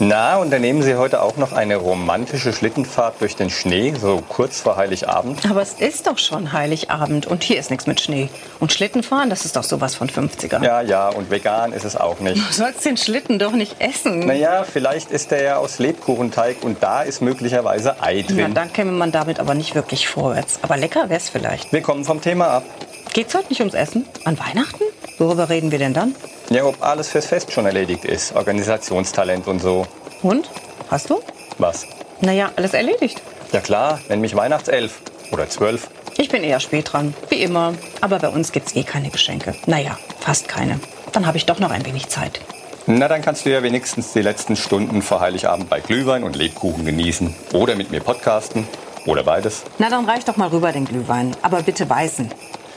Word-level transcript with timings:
Na, 0.00 0.38
unternehmen 0.38 0.82
Sie 0.82 0.96
heute 0.96 1.22
auch 1.22 1.36
noch 1.36 1.52
eine 1.52 1.76
romantische 1.76 2.52
Schlittenfahrt 2.52 3.20
durch 3.20 3.36
den 3.36 3.48
Schnee, 3.48 3.94
so 3.98 4.22
kurz 4.28 4.60
vor 4.60 4.76
Heiligabend? 4.76 5.48
Aber 5.48 5.62
es 5.62 5.74
ist 5.74 6.08
doch 6.08 6.18
schon 6.18 6.52
Heiligabend 6.52 7.26
und 7.28 7.44
hier 7.44 7.58
ist 7.60 7.70
nichts 7.70 7.86
mit 7.86 8.00
Schnee. 8.00 8.28
Und 8.58 8.72
Schlittenfahren, 8.72 9.30
das 9.30 9.44
ist 9.44 9.54
doch 9.54 9.62
sowas 9.62 9.94
von 9.94 10.08
50er. 10.08 10.64
Ja, 10.64 10.80
ja, 10.80 11.08
und 11.10 11.30
vegan 11.30 11.72
ist 11.72 11.84
es 11.84 11.96
auch 11.96 12.18
nicht. 12.18 12.36
Du 12.48 12.52
sollst 12.52 12.84
den 12.84 12.96
Schlitten 12.96 13.38
doch 13.38 13.52
nicht 13.52 13.76
essen. 13.80 14.18
Naja, 14.26 14.64
vielleicht 14.64 15.12
ist 15.12 15.30
der 15.30 15.42
ja 15.42 15.56
aus 15.58 15.78
Lebkuchenteig 15.78 16.56
und 16.64 16.82
da 16.82 17.02
ist 17.02 17.22
möglicherweise 17.22 18.02
Ei 18.02 18.24
Na, 18.28 18.34
drin. 18.34 18.54
dann 18.54 18.72
käme 18.72 18.90
man 18.90 19.12
damit 19.12 19.38
aber 19.38 19.54
nicht 19.54 19.76
wirklich 19.76 20.08
vorwärts. 20.08 20.58
Aber 20.62 20.76
lecker 20.76 21.08
wär's 21.08 21.28
vielleicht. 21.28 21.72
Wir 21.72 21.82
kommen 21.82 22.04
vom 22.04 22.20
Thema 22.20 22.48
ab. 22.48 22.64
Geht's 23.12 23.32
heute 23.34 23.48
nicht 23.50 23.60
ums 23.60 23.74
Essen? 23.74 24.06
An 24.24 24.36
Weihnachten? 24.40 24.82
Worüber 25.18 25.48
reden 25.48 25.70
wir 25.70 25.78
denn 25.78 25.94
dann? 25.94 26.14
Ja, 26.50 26.64
ob 26.64 26.82
alles 26.82 27.08
fürs 27.08 27.26
Fest 27.26 27.52
schon 27.52 27.66
erledigt 27.66 28.04
ist. 28.04 28.34
Organisationstalent 28.34 29.46
und 29.46 29.60
so. 29.60 29.86
Und? 30.22 30.48
Hast 30.90 31.10
du? 31.10 31.20
Was? 31.58 31.86
Naja, 32.20 32.50
alles 32.56 32.74
erledigt. 32.74 33.22
Ja 33.52 33.60
klar, 33.60 34.00
nenn 34.08 34.20
mich 34.20 34.34
Weihnachtself. 34.34 35.00
Oder 35.32 35.48
zwölf. 35.48 35.88
Ich 36.16 36.28
bin 36.28 36.44
eher 36.44 36.60
spät 36.60 36.92
dran, 36.92 37.14
wie 37.28 37.42
immer. 37.42 37.74
Aber 38.00 38.18
bei 38.18 38.28
uns 38.28 38.52
gibt's 38.52 38.74
eh 38.76 38.82
keine 38.84 39.10
Geschenke. 39.10 39.54
Naja, 39.66 39.98
fast 40.20 40.48
keine. 40.48 40.80
Dann 41.12 41.26
habe 41.26 41.36
ich 41.38 41.46
doch 41.46 41.58
noch 41.58 41.70
ein 41.70 41.84
wenig 41.86 42.08
Zeit. 42.08 42.40
Na, 42.86 43.08
dann 43.08 43.22
kannst 43.22 43.46
du 43.46 43.50
ja 43.50 43.62
wenigstens 43.62 44.12
die 44.12 44.20
letzten 44.20 44.56
Stunden 44.56 45.00
vor 45.00 45.20
Heiligabend 45.20 45.70
bei 45.70 45.80
Glühwein 45.80 46.22
und 46.22 46.36
Lebkuchen 46.36 46.84
genießen. 46.84 47.34
Oder 47.52 47.76
mit 47.76 47.90
mir 47.90 48.00
podcasten. 48.00 48.68
Oder 49.06 49.22
beides. 49.22 49.62
Na, 49.78 49.88
dann 49.88 50.04
reich 50.08 50.24
doch 50.24 50.36
mal 50.36 50.48
rüber 50.48 50.70
den 50.72 50.84
Glühwein. 50.84 51.34
Aber 51.42 51.62
bitte 51.62 51.88
weißen. 51.88 52.30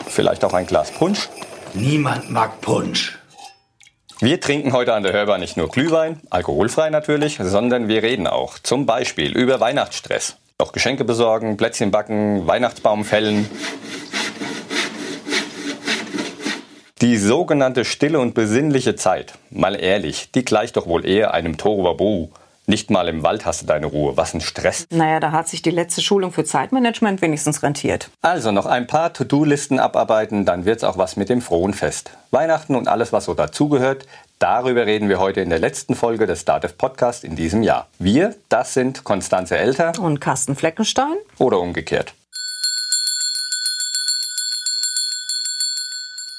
Vielleicht 0.08 0.46
auch 0.46 0.54
ein 0.54 0.66
Glas 0.66 0.92
Punsch. 0.92 1.30
Niemand 1.74 2.32
mag 2.32 2.62
Punsch. 2.62 3.18
Wir 4.20 4.42
trinken 4.42 4.74
heute 4.74 4.94
an 4.94 5.04
der 5.04 5.14
Hörbar 5.14 5.38
nicht 5.38 5.58
nur 5.58 5.70
Glühwein, 5.70 6.20
alkoholfrei 6.30 6.90
natürlich, 6.90 7.38
sondern 7.40 7.88
wir 7.88 8.02
reden 8.02 8.26
auch 8.26 8.58
zum 8.60 8.86
Beispiel 8.86 9.38
über 9.38 9.60
Weihnachtsstress. 9.60 10.38
Auch 10.58 10.72
Geschenke 10.72 11.04
besorgen, 11.04 11.56
Plätzchen 11.56 11.92
backen, 11.92 12.48
Weihnachtsbaum 12.48 13.06
fällen. 13.06 13.48
Die 17.02 17.18
sogenannte 17.18 17.86
stille 17.86 18.20
und 18.20 18.34
besinnliche 18.34 18.96
Zeit, 18.96 19.34
mal 19.52 19.80
ehrlich, 19.80 20.32
die 20.32 20.44
gleicht 20.44 20.78
doch 20.78 20.88
wohl 20.88 21.06
eher 21.06 21.36
einem 21.36 21.58
Tohuwabohu. 21.58 22.30
Nicht 22.70 22.92
mal 22.92 23.08
im 23.08 23.24
Wald 23.24 23.46
hast 23.46 23.62
du 23.62 23.66
deine 23.66 23.86
Ruhe. 23.86 24.18
Was 24.18 24.34
ein 24.34 24.42
Stress. 24.42 24.88
Naja, 24.92 25.22
da 25.22 25.32
hat 25.32 25.48
sich 25.48 25.62
die 25.62 25.72
letzte 25.72 26.02
Schulung 26.02 26.34
für 26.34 26.44
Zeitmanagement 26.44 27.22
wenigstens 27.22 27.64
rentiert. 27.64 28.10
Also 28.22 28.52
noch 28.52 28.66
ein 28.66 28.88
paar 28.88 29.14
To-Do-Listen 29.14 29.80
abarbeiten, 29.80 30.44
dann 30.44 30.66
wird's 30.66 30.84
auch 30.84 30.98
was 30.98 31.16
mit 31.16 31.30
dem 31.30 31.40
frohen 31.42 31.74
Fest. 31.74 32.12
Weihnachten 32.32 32.76
und 32.76 32.90
alles, 32.90 33.14
was 33.14 33.24
so 33.24 33.34
dazugehört, 33.36 34.06
darüber 34.40 34.86
reden 34.86 35.08
wir 35.08 35.18
heute 35.18 35.40
in 35.40 35.50
der 35.50 35.60
letzten 35.60 35.96
Folge 35.96 36.28
des 36.28 36.44
Datev 36.44 36.74
Podcast 36.78 37.24
in 37.24 37.38
diesem 37.38 37.64
Jahr. 37.64 37.88
Wir, 38.00 38.36
das 38.50 38.74
sind 38.74 39.06
Konstanze 39.06 39.58
Elter 39.58 39.94
Und 39.98 40.20
Carsten 40.20 40.58
Fleckenstein? 40.58 41.16
oder 41.38 41.62
umgekehrt. 41.62 42.16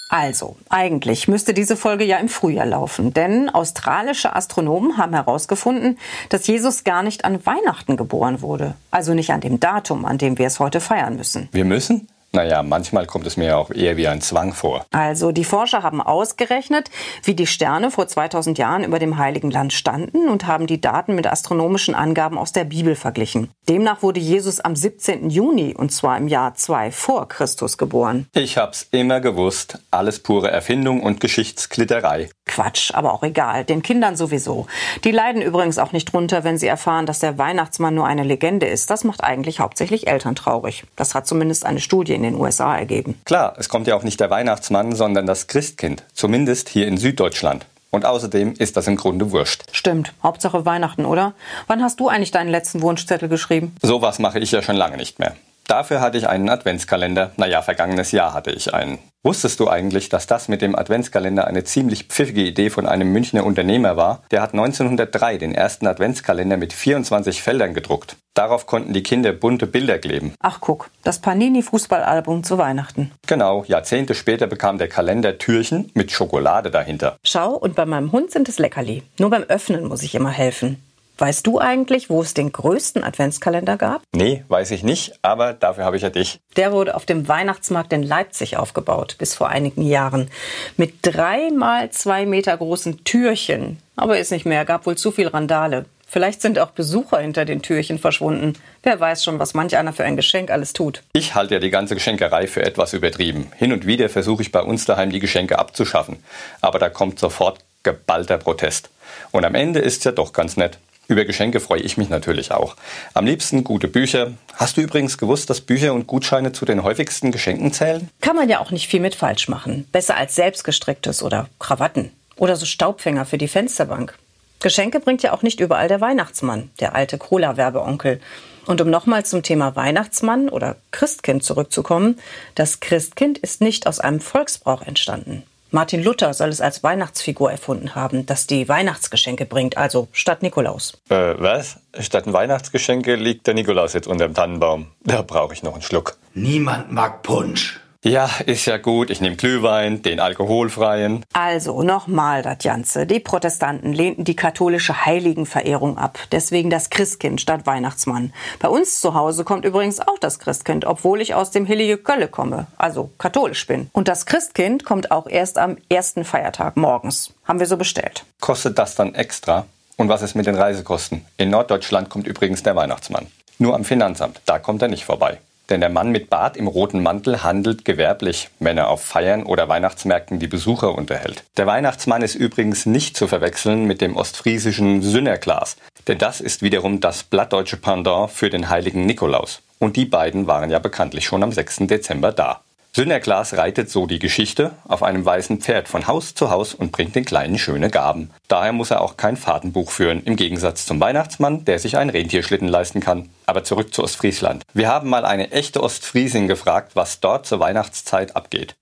Also, 0.09 0.57
eigentlich 0.71 1.29
müsste 1.29 1.53
diese 1.53 1.77
Folge 1.77 2.05
ja 2.05 2.17
im 2.17 2.29
Frühjahr 2.29 2.65
laufen, 2.65 3.13
denn 3.13 3.51
australische 3.51 4.35
Astronomen 4.35 4.97
haben 4.97 5.13
herausgefunden, 5.13 5.99
dass 6.31 6.47
Jesus 6.47 6.83
gar 6.85 7.03
nicht 7.03 7.27
an 7.27 7.45
Weihnachten 7.45 7.97
geboren 7.99 8.41
wurde. 8.41 8.75
Also 8.91 9.13
nicht 9.13 9.33
an 9.33 9.43
dem 9.43 9.61
Datum, 9.61 10.07
an 10.07 10.17
dem 10.17 10.39
wir 10.39 10.47
es 10.47 10.61
heute 10.61 10.81
feiern 10.81 11.17
müssen. 11.17 11.49
Wir 11.53 11.67
müssen? 11.67 12.09
Naja, 12.33 12.63
manchmal 12.63 13.07
kommt 13.07 13.27
es 13.27 13.37
mir 13.37 13.47
ja 13.47 13.57
auch 13.57 13.71
eher 13.71 13.97
wie 13.97 14.07
ein 14.07 14.21
Zwang 14.21 14.53
vor. 14.53 14.85
Also, 14.93 15.33
die 15.33 15.45
Forscher 15.45 15.83
haben 15.83 16.03
ausgerechnet, 16.03 16.91
wie 17.25 17.35
die 17.35 17.47
Sterne 17.47 17.91
vor 17.91 18.07
2000 18.07 18.59
Jahren 18.59 18.85
über 18.85 18.99
dem 18.99 19.17
Heiligen 19.17 19.51
Land 19.51 19.73
standen 19.73 20.29
und 20.29 20.47
haben 20.47 20.67
die 20.67 20.81
Daten 20.81 21.15
mit 21.15 21.27
astronomischen 21.27 21.95
Angaben 21.95 22.37
aus 22.37 22.53
der 22.53 22.65
Bibel 22.65 22.97
verglichen. 22.97 23.51
Demnach 23.69 24.03
wurde 24.03 24.21
Jesus 24.21 24.61
am 24.61 24.77
17. 24.77 25.31
Juni, 25.31 25.75
und 25.75 25.91
zwar 25.91 26.19
im 26.19 26.29
Jahr 26.29 26.55
2 26.55 26.91
vor 26.91 27.29
Christus 27.29 27.79
geboren. 27.79 28.27
Ich 28.35 28.59
hab's 28.59 28.87
immer 28.91 29.21
gewusst. 29.21 29.79
Alles 29.91 30.19
pure 30.23 30.51
Erfindung 30.51 31.03
und 31.03 31.21
Geschichtsklitterei. 31.21 32.29
Quatsch, 32.49 32.93
aber 32.93 33.13
auch 33.13 33.23
egal. 33.23 33.65
Den 33.65 33.83
Kindern 33.83 34.17
sowieso. 34.17 34.67
Die 35.05 35.13
leiden 35.13 35.41
übrigens 35.43 35.79
auch 35.79 35.93
nicht 35.93 36.13
drunter, 36.13 36.43
wenn 36.43 36.59
sie 36.59 36.67
erfahren, 36.67 37.07
dass 37.07 37.21
der 37.21 37.39
Weihnachtsmann 37.39 37.95
nur 37.95 38.07
eine 38.07 38.25
Legende 38.25 38.67
ist. 38.67 38.91
Das 38.91 39.05
macht 39.05 39.23
eigentlich 39.23 39.61
hauptsächlich 39.61 40.09
Eltern 40.09 40.35
traurig. 40.35 40.85
Das 40.97 41.15
hat 41.15 41.27
zumindest 41.27 41.65
eine 41.65 41.81
Studie 41.81 42.15
in 42.15 42.23
den 42.25 42.35
USA 42.35 42.77
ergeben. 42.77 43.21
Klar, 43.25 43.55
es 43.59 43.69
kommt 43.69 43.87
ja 43.87 43.95
auch 43.95 44.03
nicht 44.03 44.19
der 44.19 44.31
Weihnachtsmann, 44.31 44.97
sondern 44.97 45.27
das 45.27 45.47
Christkind. 45.47 46.03
Zumindest 46.13 46.69
hier 46.69 46.89
in 46.89 46.97
Süddeutschland. 46.97 47.67
Und 47.91 48.05
außerdem 48.05 48.55
ist 48.59 48.77
das 48.77 48.87
im 48.87 48.97
Grunde 48.97 49.31
wurscht. 49.31 49.65
Stimmt. 49.73 50.13
Hauptsache 50.23 50.67
Weihnachten, 50.67 51.05
oder? 51.07 51.33
Wann 51.69 51.83
hast 51.83 52.01
du 52.01 52.09
eigentlich 52.09 52.31
deinen 52.31 52.51
letzten 52.51 52.83
Wunschzettel 52.83 53.29
geschrieben? 53.29 53.75
Sowas 53.81 54.19
mache 54.19 54.39
ich 54.39 54.51
ja 54.51 54.63
schon 54.63 54.77
lange 54.77 54.97
nicht 54.97 55.19
mehr. 55.19 55.35
Dafür 55.69 56.01
hatte 56.01 56.17
ich 56.17 56.27
einen 56.27 56.49
Adventskalender. 56.49 57.33
Naja, 57.37 57.61
vergangenes 57.61 58.11
Jahr 58.11 58.33
hatte 58.33 58.51
ich 58.51 58.73
einen. 58.73 58.99
Wusstest 59.23 59.61
du 59.61 59.69
eigentlich, 59.69 60.09
dass 60.09 60.27
das 60.27 60.49
mit 60.49 60.63
dem 60.63 60.75
Adventskalender 60.75 61.47
eine 61.47 61.63
ziemlich 61.63 62.05
pfiffige 62.05 62.41
Idee 62.41 62.71
von 62.71 62.87
einem 62.87 63.13
Münchner 63.13 63.45
Unternehmer 63.45 63.95
war? 63.95 64.23
Der 64.31 64.41
hat 64.41 64.55
1903 64.55 65.37
den 65.37 65.55
ersten 65.55 65.87
Adventskalender 65.87 66.57
mit 66.57 66.73
24 66.73 67.43
Feldern 67.43 67.75
gedruckt. 67.75 68.17
Darauf 68.33 68.65
konnten 68.65 68.95
die 68.95 69.03
Kinder 69.03 69.33
bunte 69.33 69.67
Bilder 69.67 69.99
kleben. 69.99 70.33
Ach 70.41 70.61
guck, 70.63 70.89
das 71.05 71.21
Panini-Fußballalbum 71.21 72.45
zu 72.45 72.57
Weihnachten. 72.57 73.13
Genau, 73.27 73.65
Jahrzehnte 73.67 74.15
später 74.15 74.47
bekam 74.47 74.79
der 74.79 74.89
Kalender 74.89 75.37
Türchen 75.37 75.91
mit 75.93 76.13
Schokolade 76.13 76.71
dahinter. 76.71 77.19
Schau, 77.25 77.53
und 77.53 77.75
bei 77.75 77.85
meinem 77.85 78.13
Hund 78.13 78.31
sind 78.31 78.49
es 78.49 78.59
Leckerli. 78.59 79.03
Nur 79.19 79.29
beim 79.29 79.43
Öffnen 79.43 79.87
muss 79.87 80.03
ich 80.03 80.15
immer 80.15 80.31
helfen. 80.31 80.83
Weißt 81.19 81.45
du 81.49 81.59
eigentlich, 81.59 82.11
wo 82.11 82.23
es 82.23 82.33
den 82.33 82.53
größten 82.53 83.03
Adventskalender 83.03 83.77
gab? 83.77 84.03
Nee, 84.13 84.45
weiß 84.47 84.71
ich 84.71 84.85
nicht, 84.85 85.19
aber 85.23 85.53
dafür 85.53 85.85
habe 85.85 85.97
ich 85.97 86.03
ja 86.03 86.11
dich. 86.11 86.39
Der 86.57 86.71
wurde 86.71 86.95
auf 86.95 87.07
dem 87.07 87.27
Weihnachtsmarkt 87.27 87.93
in 87.93 88.05
Leipzig 88.05 88.57
aufgebaut, 88.57 89.17
bis 89.19 89.35
vor 89.35 89.49
einigen 89.49 89.83
Jahren. 89.83 90.31
Mit 90.77 90.95
drei 91.03 91.51
mal 91.51 91.91
zwei 91.91 92.25
Meter 92.25 92.57
großen 92.57 93.03
Türchen. 93.03 93.79
Aber 93.97 94.19
ist 94.19 94.31
nicht 94.31 94.47
mehr, 94.47 94.65
gab 94.65 94.87
wohl 94.87 94.97
zu 94.97 95.11
viel 95.11 95.27
Randale. 95.27 95.87
Vielleicht 96.07 96.41
sind 96.41 96.59
auch 96.61 96.71
Besucher 96.71 97.19
hinter 97.19 97.45
den 97.45 97.63
Türchen 97.63 97.99
verschwunden. 97.99 98.55
Wer 98.85 98.99
weiß 98.99 99.25
schon, 99.25 99.41
was 99.41 99.55
manch 99.55 99.77
einer 99.77 99.93
für 99.93 100.05
ein 100.05 100.17
Geschenk 100.17 100.51
alles 100.51 100.73
tut. 100.73 101.03
Ich 101.13 101.35
halte 101.35 101.55
ja 101.55 101.61
die 101.61 101.69
ganze 101.69 101.95
Geschenkerei 101.95 102.47
für 102.47 102.63
etwas 102.63 102.95
übertrieben. 102.95 103.51
Hin 103.57 103.73
und 103.73 103.87
wieder 103.87 104.09
versuche 104.09 104.43
ich 104.43 104.53
bei 104.53 104.63
uns 104.63 104.87
daheim 104.87 105.11
die 105.11 105.19
Geschenke 105.19 105.59
abzuschaffen. 105.59 106.23
Aber 106.61 106.79
da 106.79 106.89
kommt 106.89 107.19
sofort 107.19 107.59
geballter 107.83 108.39
Protest. 108.39 108.89
Und 109.33 109.45
am 109.45 109.55
Ende 109.55 109.81
ist 109.81 109.99
es 109.99 110.05
ja 110.05 110.13
doch 110.13 110.33
ganz 110.33 110.57
nett. 110.57 110.79
Über 111.09 111.25
Geschenke 111.25 111.59
freue 111.59 111.81
ich 111.81 111.97
mich 111.97 112.11
natürlich 112.11 112.53
auch. 112.53 112.77
Am 113.15 113.25
liebsten 113.25 113.65
gute 113.65 113.89
Bücher. 113.89 114.35
Hast 114.55 114.77
du 114.77 114.83
übrigens 114.83 115.17
gewusst, 115.17 115.49
dass 115.49 115.63
Bücher 115.63 115.95
und 115.95 116.07
Gutscheine 116.07 116.53
zu 116.53 116.67
den 116.67 116.83
häufigsten 116.83 117.33
Geschenken 117.33 117.73
zählen? 117.73 118.11
Kann 118.21 118.37
man 118.37 118.51
ja 118.51 118.61
auch 118.61 118.71
nicht 118.71 118.89
viel 118.89 119.01
mit 119.01 119.15
falsch 119.15 119.49
machen. 119.49 119.89
Besser 119.91 120.19
als 120.19 120.35
selbstgestricktes 120.35 121.23
oder 121.23 121.49
Krawatten. 121.59 122.13
Oder 122.37 122.57
so 122.57 122.67
Staubfänger 122.67 123.25
für 123.25 123.39
die 123.39 123.49
Fensterbank. 123.49 124.19
Geschenke 124.61 125.01
bringt 125.01 125.23
ja 125.23 125.33
auch 125.33 125.43
nicht 125.43 125.61
überall 125.61 125.89
der 125.89 126.03
Weihnachtsmann, 126.03 126.71
der 126.79 126.95
alte 126.95 127.17
Cola-Werbeonkel. 127.17 128.21
Und 128.67 128.83
um 128.83 128.91
nochmal 128.91 129.25
zum 129.25 129.43
Thema 129.43 129.77
Weihnachtsmann 129.77 130.51
oder 130.51 130.77
Christkind 130.91 131.43
zurückzukommen, 131.43 132.19
das 132.55 132.81
Christkind 132.81 133.39
ist 133.39 133.63
nicht 133.63 133.87
aus 133.87 133.99
einem 133.99 134.21
Volksbrauch 134.21 134.83
entstanden. 134.83 135.43
Martin 135.71 136.03
Luther 136.03 136.33
soll 136.33 136.49
es 136.49 136.61
als 136.63 136.83
Weihnachtsfigur 136.83 137.51
erfunden 137.51 137.95
haben, 137.95 138.25
das 138.25 138.47
die 138.47 138.69
Weihnachtsgeschenke 138.69 139.45
bringt, 139.45 139.77
also 139.77 140.09
statt 140.13 140.43
Nikolaus. 140.43 140.95
Äh, 141.11 141.35
was? 141.39 141.77
Statt 141.99 142.27
ein 142.27 142.33
Weihnachtsgeschenke 142.33 143.17
liegt 143.17 143.47
der 143.47 143.55
Nikolaus 143.55 143.93
jetzt 143.93 144.09
unterm 144.09 144.33
Tannenbaum. 144.33 144.87
Da 145.05 145.21
brauche 145.23 145.53
ich 145.53 145.63
noch 145.63 145.75
einen 145.75 145.83
Schluck. 145.83 146.17
Niemand 146.33 146.91
mag 146.91 147.23
Punsch. 147.23 147.81
Ja, 148.05 148.31
ist 148.47 148.67
ja 148.67 148.77
gut. 148.77 149.11
Ich 149.11 149.21
nehme 149.21 149.35
Glühwein, 149.35 150.03
den 150.03 150.21
alkoholfreien. 150.21 151.25
Also 151.33 151.83
nochmal 151.83 152.43
das 152.43 152.59
Ganze. 152.59 153.07
Die 153.07 153.19
Protestanten 153.19 153.93
lehnten 153.93 154.23
die 154.23 154.37
katholische 154.37 155.05
Heiligenverehrung 155.05 155.99
ab. 155.99 156.17
Deswegen 156.31 156.71
das 156.71 156.91
Christkind 156.91 157.41
statt 157.41 157.67
Weihnachtsmann. 157.67 158.33
Bei 158.61 158.69
uns 158.69 159.01
zu 159.01 159.15
Hause 159.15 159.43
kommt 159.43 159.65
übrigens 159.65 159.99
auch 159.99 160.19
das 160.21 160.39
Christkind, 160.39 160.85
obwohl 160.85 161.21
ich 161.21 161.35
aus 161.35 161.51
dem 161.51 161.67
Hillige 161.67 161.99
Kölle 161.99 162.29
komme, 162.29 162.69
also 162.77 163.11
katholisch 163.19 163.67
bin. 163.67 163.91
Und 163.93 164.07
das 164.07 164.27
Christkind 164.27 164.85
kommt 164.85 165.11
auch 165.11 165.27
erst 165.27 165.59
am 165.59 165.77
ersten 165.89 166.25
Feiertag 166.25 166.77
morgens. 166.77 167.33
Haben 167.47 167.59
wir 167.59 167.67
so 167.67 167.77
bestellt. 167.77 168.25
Kostet 168.39 168.79
das 168.79 168.95
dann 168.95 169.17
extra? 169.17 169.67
Und 169.97 170.09
was 170.09 170.23
ist 170.23 170.37
mit 170.37 170.47
den 170.47 170.55
Reisekosten? 170.55 171.25
In 171.37 171.51
Norddeutschland 171.51 172.11
kommt 172.11 172.29
übrigens 172.29 172.63
der 172.63 172.77
Weihnachtsmann. 172.77 173.27
Nur 173.59 173.75
am 173.75 173.85
Finanzamt, 173.85 174.41
da 174.47 174.61
kommt 174.61 174.83
er 174.83 174.89
nicht 174.89 175.05
vorbei. 175.05 175.39
Denn 175.71 175.81
der 175.81 175.91
Mann 175.91 176.11
mit 176.11 176.31
Bart 176.31 176.57
im 176.57 176.67
roten 176.67 177.03
Mantel 177.03 177.43
handelt 177.43 177.85
gewerblich, 177.85 178.49
wenn 178.59 178.79
er 178.79 178.89
auf 178.89 179.03
Feiern 179.03 179.43
oder 179.43 179.69
Weihnachtsmärkten 179.69 180.39
die 180.39 180.47
Besucher 180.47 180.95
unterhält. 180.95 181.45
Der 181.57 181.67
Weihnachtsmann 181.67 182.23
ist 182.23 182.35
übrigens 182.35 182.87
nicht 182.87 183.17
zu 183.17 183.27
verwechseln 183.27 183.85
mit 183.85 184.01
dem 184.01 184.17
ostfriesischen 184.17 185.03
Sünnerglas, 185.03 185.77
denn 186.07 186.19
das 186.19 186.41
ist 186.41 186.63
wiederum 186.63 187.01
das 187.01 187.23
blattdeutsche 187.23 187.77
Pendant 187.77 188.31
für 188.31 188.49
den 188.49 188.71
heiligen 188.71 189.05
Nikolaus. 189.05 189.61
Und 189.79 189.97
die 189.97 190.07
beiden 190.07 190.47
waren 190.47 190.71
ja 190.71 190.79
bekanntlich 190.79 191.27
schon 191.27 191.43
am 191.43 191.53
6. 191.53 191.87
Dezember 191.87 192.33
da. 192.33 192.61
Sünderglas 192.99 193.57
reitet 193.57 193.89
so 193.89 194.07
die 194.09 194.19
Geschichte 194.19 194.73
auf 194.89 195.05
einem 195.05 195.25
weißen 195.25 195.61
Pferd 195.61 195.87
von 195.87 196.09
Haus 196.09 196.35
zu 196.35 196.51
Haus 196.51 196.75
und 196.75 196.91
bringt 196.91 197.15
den 197.15 197.25
Kleinen 197.25 197.57
schöne 197.57 197.91
Gaben. 197.91 198.31
Daher 198.49 198.73
muss 198.73 198.91
er 198.91 199.03
auch 199.03 199.17
kein 199.17 199.37
Fahrtenbuch 199.37 199.93
führen, 199.93 200.25
im 200.25 200.35
Gegensatz 200.35 200.85
zum 200.85 200.99
Weihnachtsmann, 200.99 201.65
der 201.65 201.79
sich 201.79 201.97
einen 201.97 202.11
Rentierschlitten 202.11 202.67
leisten 202.67 202.99
kann. 202.99 203.29
Aber 203.47 203.63
zurück 203.63 203.95
zu 203.95 204.03
Ostfriesland. 204.03 204.65
Wir 204.75 204.89
haben 204.89 205.09
mal 205.09 205.25
eine 205.25 205.53
echte 205.53 205.81
Ostfriesin 205.81 206.49
gefragt, 206.49 206.97
was 206.97 207.21
dort 207.21 207.47
zur 207.47 207.61
Weihnachtszeit 207.61 208.35
abgeht. 208.35 208.75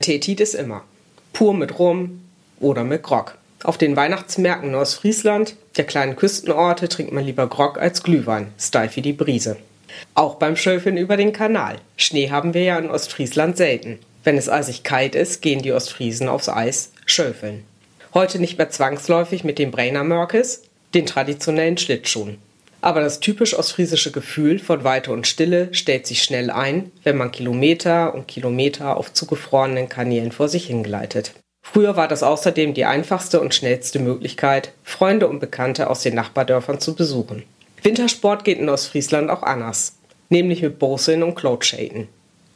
Tetit 0.00 0.40
ist 0.40 0.56
immer. 0.56 0.82
Pur 1.32 1.54
mit 1.54 1.78
Rum 1.78 2.22
oder 2.58 2.82
mit 2.82 3.04
Grog. 3.04 3.38
Auf 3.62 3.78
den 3.78 3.94
Weihnachtsmärkten 3.94 4.74
Ostfriesland, 4.74 5.54
der 5.76 5.84
kleinen 5.84 6.16
Küstenorte, 6.16 6.88
trinkt 6.88 7.12
man 7.12 7.24
lieber 7.24 7.46
Grog 7.46 7.78
als 7.78 8.02
Glühwein, 8.02 8.52
steif 8.58 8.96
wie 8.96 9.02
die 9.02 9.12
Brise. 9.12 9.56
Auch 10.14 10.36
beim 10.36 10.56
Schöfeln 10.56 10.96
über 10.96 11.16
den 11.16 11.32
Kanal. 11.32 11.76
Schnee 11.96 12.30
haben 12.30 12.54
wir 12.54 12.62
ja 12.62 12.78
in 12.78 12.90
Ostfriesland 12.90 13.56
selten. 13.56 13.98
Wenn 14.24 14.38
es 14.38 14.48
eisig 14.48 14.82
kalt 14.82 15.14
ist, 15.14 15.42
gehen 15.42 15.62
die 15.62 15.72
Ostfriesen 15.72 16.28
aufs 16.28 16.48
Eis 16.48 16.92
schöfeln. 17.04 17.64
Heute 18.14 18.38
nicht 18.38 18.58
mehr 18.58 18.70
zwangsläufig 18.70 19.44
mit 19.44 19.58
dem 19.58 19.70
Brainer 19.70 20.02
Mörkes, 20.02 20.62
den 20.94 21.06
traditionellen 21.06 21.78
Schlittschuhen. 21.78 22.38
Aber 22.80 23.00
das 23.00 23.20
typisch 23.20 23.54
ostfriesische 23.54 24.12
Gefühl 24.12 24.58
von 24.58 24.84
Weite 24.84 25.12
und 25.12 25.26
Stille 25.26 25.68
stellt 25.72 26.06
sich 26.06 26.22
schnell 26.22 26.50
ein, 26.50 26.92
wenn 27.04 27.16
man 27.16 27.32
Kilometer 27.32 28.14
und 28.14 28.28
Kilometer 28.28 28.96
auf 28.96 29.12
zugefrorenen 29.12 29.88
Kanälen 29.88 30.32
vor 30.32 30.48
sich 30.48 30.66
hingleitet. 30.66 31.32
Früher 31.62 31.96
war 31.96 32.06
das 32.06 32.22
außerdem 32.22 32.74
die 32.74 32.84
einfachste 32.84 33.40
und 33.40 33.54
schnellste 33.54 33.98
Möglichkeit, 33.98 34.72
Freunde 34.84 35.26
und 35.26 35.40
Bekannte 35.40 35.90
aus 35.90 36.02
den 36.02 36.14
Nachbardörfern 36.14 36.78
zu 36.78 36.94
besuchen. 36.94 37.42
Wintersport 37.86 38.42
geht 38.42 38.58
in 38.58 38.68
Ostfriesland 38.68 39.30
auch 39.30 39.44
anders, 39.44 39.94
nämlich 40.28 40.60
mit 40.60 40.80
Boseln 40.80 41.22
und 41.22 41.36
Cloadshaten. 41.36 42.08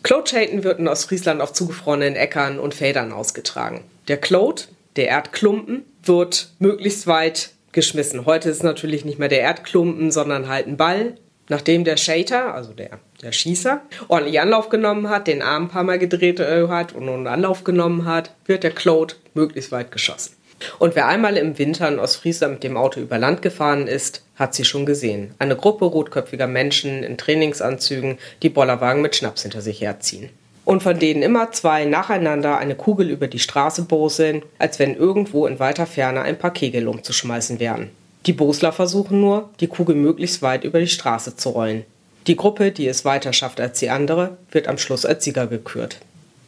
Cloadshaten 0.02 0.64
wird 0.64 0.80
in 0.80 0.88
Ostfriesland 0.88 1.40
auf 1.40 1.52
zugefrorenen 1.52 2.16
Äckern 2.16 2.58
und 2.58 2.74
Feldern 2.74 3.12
ausgetragen. 3.12 3.84
Der 4.08 4.16
Cload, 4.16 4.62
der 4.96 5.06
Erdklumpen, 5.06 5.84
wird 6.02 6.48
möglichst 6.58 7.06
weit 7.06 7.50
geschmissen. 7.70 8.26
Heute 8.26 8.50
ist 8.50 8.64
natürlich 8.64 9.04
nicht 9.04 9.20
mehr 9.20 9.28
der 9.28 9.42
Erdklumpen, 9.42 10.10
sondern 10.10 10.48
halt 10.48 10.66
ein 10.66 10.76
Ball. 10.76 11.14
Nachdem 11.48 11.84
der 11.84 11.96
Shater, 11.96 12.52
also 12.52 12.72
der, 12.72 12.98
der 13.22 13.30
Schießer, 13.30 13.82
ordentlich 14.08 14.40
Anlauf 14.40 14.68
genommen 14.68 15.10
hat, 15.10 15.28
den 15.28 15.42
Arm 15.42 15.66
ein 15.66 15.68
paar 15.68 15.84
Mal 15.84 16.00
gedreht 16.00 16.40
äh, 16.40 16.66
hat 16.66 16.92
und 16.92 17.08
einen 17.08 17.28
Anlauf 17.28 17.62
genommen 17.62 18.04
hat, 18.04 18.34
wird 18.46 18.64
der 18.64 18.72
Cloud 18.72 19.16
möglichst 19.34 19.70
weit 19.70 19.92
geschossen. 19.92 20.39
Und 20.78 20.94
wer 20.94 21.06
einmal 21.06 21.36
im 21.36 21.58
Winter 21.58 21.88
in 21.88 21.98
Ostfriesland 21.98 22.54
mit 22.54 22.64
dem 22.64 22.76
Auto 22.76 23.00
über 23.00 23.18
Land 23.18 23.42
gefahren 23.42 23.86
ist, 23.86 24.22
hat 24.36 24.54
sie 24.54 24.64
schon 24.64 24.86
gesehen. 24.86 25.34
Eine 25.38 25.56
Gruppe 25.56 25.84
rotköpfiger 25.84 26.46
Menschen 26.46 27.02
in 27.02 27.18
Trainingsanzügen, 27.18 28.18
die 28.42 28.48
Bollerwagen 28.48 29.02
mit 29.02 29.16
Schnaps 29.16 29.42
hinter 29.42 29.60
sich 29.60 29.80
herziehen. 29.80 30.30
Und 30.64 30.82
von 30.82 30.98
denen 30.98 31.22
immer 31.22 31.52
zwei 31.52 31.84
nacheinander 31.84 32.58
eine 32.58 32.74
Kugel 32.74 33.10
über 33.10 33.26
die 33.26 33.38
Straße 33.38 33.82
boseln, 33.82 34.42
als 34.58 34.78
wenn 34.78 34.94
irgendwo 34.94 35.46
in 35.46 35.58
weiter 35.58 35.86
Ferne 35.86 36.22
ein 36.22 36.38
paar 36.38 36.52
Kegel 36.52 36.86
umzuschmeißen 36.86 37.58
wären. 37.58 37.90
Die 38.26 38.34
Bosler 38.34 38.72
versuchen 38.72 39.20
nur, 39.20 39.48
die 39.60 39.66
Kugel 39.66 39.96
möglichst 39.96 40.42
weit 40.42 40.64
über 40.64 40.78
die 40.78 40.88
Straße 40.88 41.36
zu 41.36 41.50
rollen. 41.50 41.84
Die 42.26 42.36
Gruppe, 42.36 42.70
die 42.70 42.86
es 42.86 43.06
weiter 43.06 43.32
schafft 43.32 43.60
als 43.60 43.78
die 43.78 43.88
andere, 43.88 44.36
wird 44.52 44.68
am 44.68 44.76
Schluss 44.76 45.06
als 45.06 45.24
Sieger 45.24 45.46
gekürt. 45.46 45.96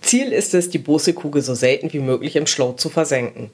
Ziel 0.03 0.33
ist 0.33 0.53
es, 0.53 0.69
die 0.69 0.79
Bose-Kugel 0.79 1.41
so 1.43 1.55
selten 1.55 1.93
wie 1.93 2.01
möglich 2.01 2.37
im 2.37 2.47
Schlot 2.47 2.81
zu 2.81 2.91
versenken. 2.91 3.51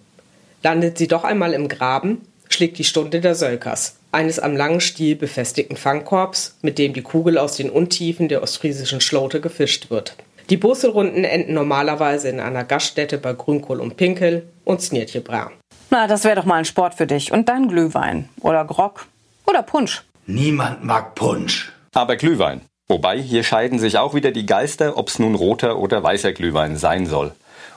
Landet 0.62 0.98
sie 0.98 1.08
doch 1.08 1.24
einmal 1.24 1.52
im 1.52 1.68
Graben, 1.68 2.22
schlägt 2.48 2.78
die 2.78 2.84
Stunde 2.84 3.20
der 3.20 3.34
Sölkers, 3.34 3.96
eines 4.10 4.38
am 4.38 4.56
langen 4.56 4.80
Stiel 4.80 5.16
befestigten 5.16 5.76
Fangkorbs, 5.76 6.56
mit 6.62 6.78
dem 6.78 6.92
die 6.92 7.02
Kugel 7.02 7.38
aus 7.38 7.56
den 7.56 7.70
Untiefen 7.70 8.28
der 8.28 8.42
ostfriesischen 8.42 9.00
Schlote 9.00 9.40
gefischt 9.40 9.90
wird. 9.90 10.16
Die 10.50 10.56
Busselrunden 10.56 11.24
enden 11.24 11.52
normalerweise 11.52 12.28
in 12.30 12.40
einer 12.40 12.64
Gaststätte 12.64 13.18
bei 13.18 13.34
Grünkohl 13.34 13.80
und 13.80 13.96
Pinkel 13.96 14.48
und 14.64 14.80
Snirtjebra. 14.80 15.50
Na, 15.90 16.06
das 16.06 16.24
wäre 16.24 16.36
doch 16.36 16.46
mal 16.46 16.56
ein 16.56 16.64
Sport 16.64 16.94
für 16.94 17.06
dich. 17.06 17.32
Und 17.32 17.48
dann 17.48 17.68
Glühwein 17.68 18.28
oder 18.40 18.64
Grog 18.64 19.06
oder 19.46 19.62
Punsch. 19.62 20.04
Niemand 20.26 20.84
mag 20.84 21.14
Punsch. 21.14 21.72
Aber 21.92 22.16
Glühwein. 22.16 22.62
Wobei, 22.88 23.20
hier 23.20 23.44
scheiden 23.44 23.78
sich 23.78 23.98
auch 23.98 24.14
wieder 24.14 24.30
die 24.30 24.46
Geister, 24.46 24.96
ob 24.96 25.08
es 25.08 25.18
nun 25.18 25.34
roter 25.34 25.78
oder 25.78 26.02
weißer 26.02 26.32
Glühwein 26.32 26.76
sein 26.78 27.04
soll. 27.04 27.32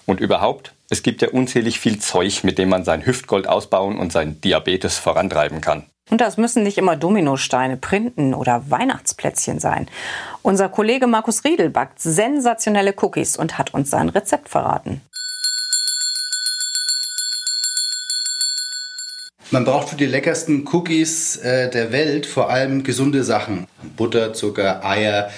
Und 0.05 0.21
überhaupt, 0.21 0.73
es 0.91 1.03
gibt 1.03 1.21
ja 1.21 1.29
unzählig 1.29 1.79
viel 1.79 1.99
Zeug, 1.99 2.43
mit 2.43 2.57
dem 2.57 2.67
man 2.67 2.83
sein 2.83 3.05
Hüftgold 3.05 3.47
ausbauen 3.47 3.97
und 3.97 4.11
sein 4.11 4.41
Diabetes 4.41 4.97
vorantreiben 4.97 5.61
kann. 5.61 5.85
Und 6.09 6.19
das 6.19 6.35
müssen 6.35 6.63
nicht 6.63 6.77
immer 6.77 6.97
Dominosteine, 6.97 7.77
Printen 7.77 8.33
oder 8.33 8.69
Weihnachtsplätzchen 8.69 9.59
sein. 9.59 9.87
Unser 10.41 10.67
Kollege 10.67 11.07
Markus 11.07 11.45
Riedel 11.45 11.69
backt 11.69 12.01
sensationelle 12.01 12.93
Cookies 13.01 13.37
und 13.37 13.57
hat 13.57 13.73
uns 13.73 13.89
sein 13.89 14.09
Rezept 14.09 14.49
verraten. 14.49 14.99
Man 19.49 19.63
braucht 19.63 19.89
für 19.89 19.95
die 19.95 20.05
leckersten 20.05 20.67
Cookies 20.73 21.37
äh, 21.37 21.69
der 21.69 21.93
Welt 21.93 22.25
vor 22.25 22.49
allem 22.49 22.83
gesunde 22.83 23.23
Sachen. 23.23 23.67
Butter, 23.95 24.33
Zucker, 24.33 24.83
Eier, 24.83 25.29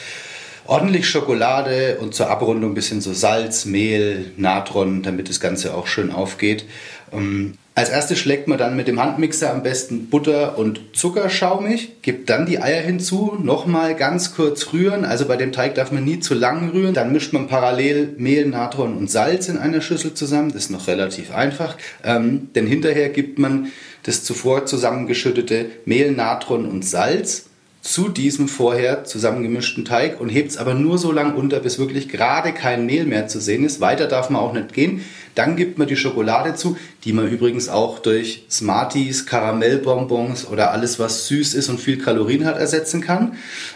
ordentlich 0.65 1.09
Schokolade 1.09 1.97
und 1.99 2.13
zur 2.13 2.29
Abrundung 2.29 2.71
ein 2.71 2.75
bisschen 2.75 3.01
so 3.01 3.13
Salz, 3.13 3.65
Mehl, 3.65 4.31
Natron, 4.37 5.03
damit 5.03 5.29
das 5.29 5.39
Ganze 5.39 5.73
auch 5.73 5.87
schön 5.87 6.11
aufgeht. 6.11 6.65
Ähm, 7.11 7.53
als 7.75 7.89
erstes 7.89 8.19
schlägt 8.19 8.47
man 8.47 8.59
dann 8.59 8.75
mit 8.75 8.87
dem 8.87 9.01
Handmixer 9.01 9.51
am 9.51 9.63
besten 9.63 10.07
Butter 10.07 10.59
und 10.59 10.79
Zucker 10.93 11.27
schaumig, 11.27 12.03
gibt 12.03 12.29
dann 12.29 12.45
die 12.45 12.61
Eier 12.61 12.81
hinzu, 12.81 13.35
nochmal 13.41 13.95
ganz 13.95 14.35
kurz 14.35 14.73
rühren, 14.73 15.05
also 15.05 15.25
bei 15.25 15.37
dem 15.37 15.51
Teig 15.51 15.73
darf 15.73 15.91
man 15.91 16.03
nie 16.03 16.19
zu 16.19 16.35
lang 16.35 16.69
rühren. 16.69 16.93
Dann 16.93 17.11
mischt 17.11 17.33
man 17.33 17.47
parallel 17.47 18.13
Mehl, 18.17 18.45
Natron 18.45 18.95
und 18.95 19.09
Salz 19.09 19.49
in 19.49 19.57
einer 19.57 19.81
Schüssel 19.81 20.13
zusammen, 20.13 20.49
das 20.53 20.65
ist 20.65 20.69
noch 20.69 20.87
relativ 20.87 21.33
einfach, 21.33 21.75
ähm, 22.03 22.49
denn 22.53 22.67
hinterher 22.67 23.09
gibt 23.09 23.39
man 23.39 23.71
das 24.03 24.23
zuvor 24.23 24.67
zusammengeschüttete 24.67 25.65
Mehl, 25.85 26.11
Natron 26.11 26.65
und 26.65 26.85
Salz 26.85 27.45
zu 27.83 28.07
diesem 28.07 28.47
vorher 28.47 29.03
zusammengemischten 29.03 29.83
Teig 29.83 30.21
und 30.21 30.29
hebt 30.29 30.51
es 30.51 30.57
aber 30.57 30.73
nur 30.73 30.97
so 30.97 31.11
lang 31.11 31.35
unter, 31.35 31.59
bis 31.59 31.77
wirklich 31.77 32.07
gerade 32.07 32.53
kein 32.53 32.85
Mehl 32.85 33.05
mehr 33.05 33.27
zu 33.27 33.41
sehen 33.41 33.65
ist. 33.65 33.81
Weiter 33.81 34.07
darf 34.07 34.29
man 34.29 34.41
auch 34.41 34.53
nicht 34.53 34.73
gehen. 34.73 35.03
Dann 35.35 35.57
gibt 35.57 35.77
man 35.77 35.89
die 35.89 35.97
Schokolade 35.97 36.55
zu, 36.55 36.77
die 37.03 37.11
man 37.11 37.27
übrigens 37.27 37.67
auch 37.67 37.99
durch 37.99 38.45
Smarties, 38.49 39.25
Karamellbonbons 39.25 40.47
oder 40.47 40.71
alles, 40.71 40.97
was 40.97 41.27
süß 41.27 41.55
ist 41.55 41.67
und 41.67 41.79
viel 41.79 41.97
Kalorien 41.97 42.45
hat, 42.45 42.57
ersetzen 42.57 43.01
kann. 43.01 43.33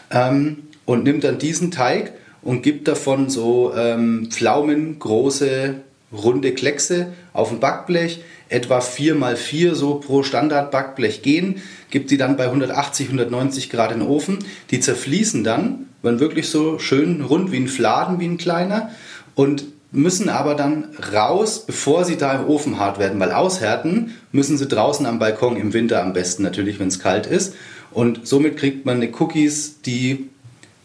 Ähm, 0.10 0.60
und 0.86 1.04
nimmt 1.04 1.26
dann 1.26 1.38
diesen 1.38 1.70
Teig 1.70 2.14
und 2.42 2.64
gibt 2.64 2.88
davon 2.88 3.30
so 3.30 3.74
ähm, 3.76 4.30
pflaumengroße, 4.32 5.76
runde 6.14 6.54
Kleckse 6.54 7.08
auf 7.34 7.52
ein 7.52 7.60
Backblech 7.60 8.22
etwa 8.50 8.82
4 8.82 9.16
mal 9.16 9.36
4 9.36 9.76
so 9.76 9.96
pro 9.96 10.24
Standard-Backblech 10.24 11.22
gehen, 11.22 11.62
gibt 11.90 12.12
die 12.12 12.18
dann 12.18 12.38
bei 12.38 12.46
180, 12.46 13.08
190 13.08 13.70
Grad 13.70 13.92
in 13.92 14.00
den 14.00 14.08
Ofen. 14.08 14.40
Die 14.72 14.80
zerfließen 14.80 15.44
dann, 15.44 15.88
werden 16.02 16.20
wirklich 16.20 16.50
so 16.50 16.80
schön 16.80 17.22
rund 17.22 17.52
wie 17.52 17.58
ein 17.58 17.68
Fladen, 17.68 18.20
wie 18.20 18.28
ein 18.28 18.38
kleiner 18.38 18.92
und 19.36 19.66
müssen 19.92 20.30
aber 20.30 20.56
dann 20.56 20.90
raus, 21.14 21.66
bevor 21.66 22.06
sie 22.06 22.18
da 22.18 22.34
im 22.34 22.48
Ofen 22.48 22.80
hart 22.80 23.00
werden, 23.00 23.20
weil 23.20 23.32
aushärten 23.32 24.14
müssen 24.32 24.58
sie 24.58 24.68
draußen 24.68 25.06
am 25.06 25.20
Balkon 25.20 25.56
im 25.56 25.74
Winter 25.74 26.04
am 26.04 26.14
besten 26.14 26.44
natürlich, 26.44 26.80
wenn 26.80 26.90
es 26.90 27.00
kalt 27.00 27.26
ist. 27.26 27.56
Und 27.92 28.28
somit 28.28 28.58
kriegt 28.58 28.86
man 28.86 28.98
eine 28.98 29.12
Cookies, 29.20 29.82
die 29.82 30.30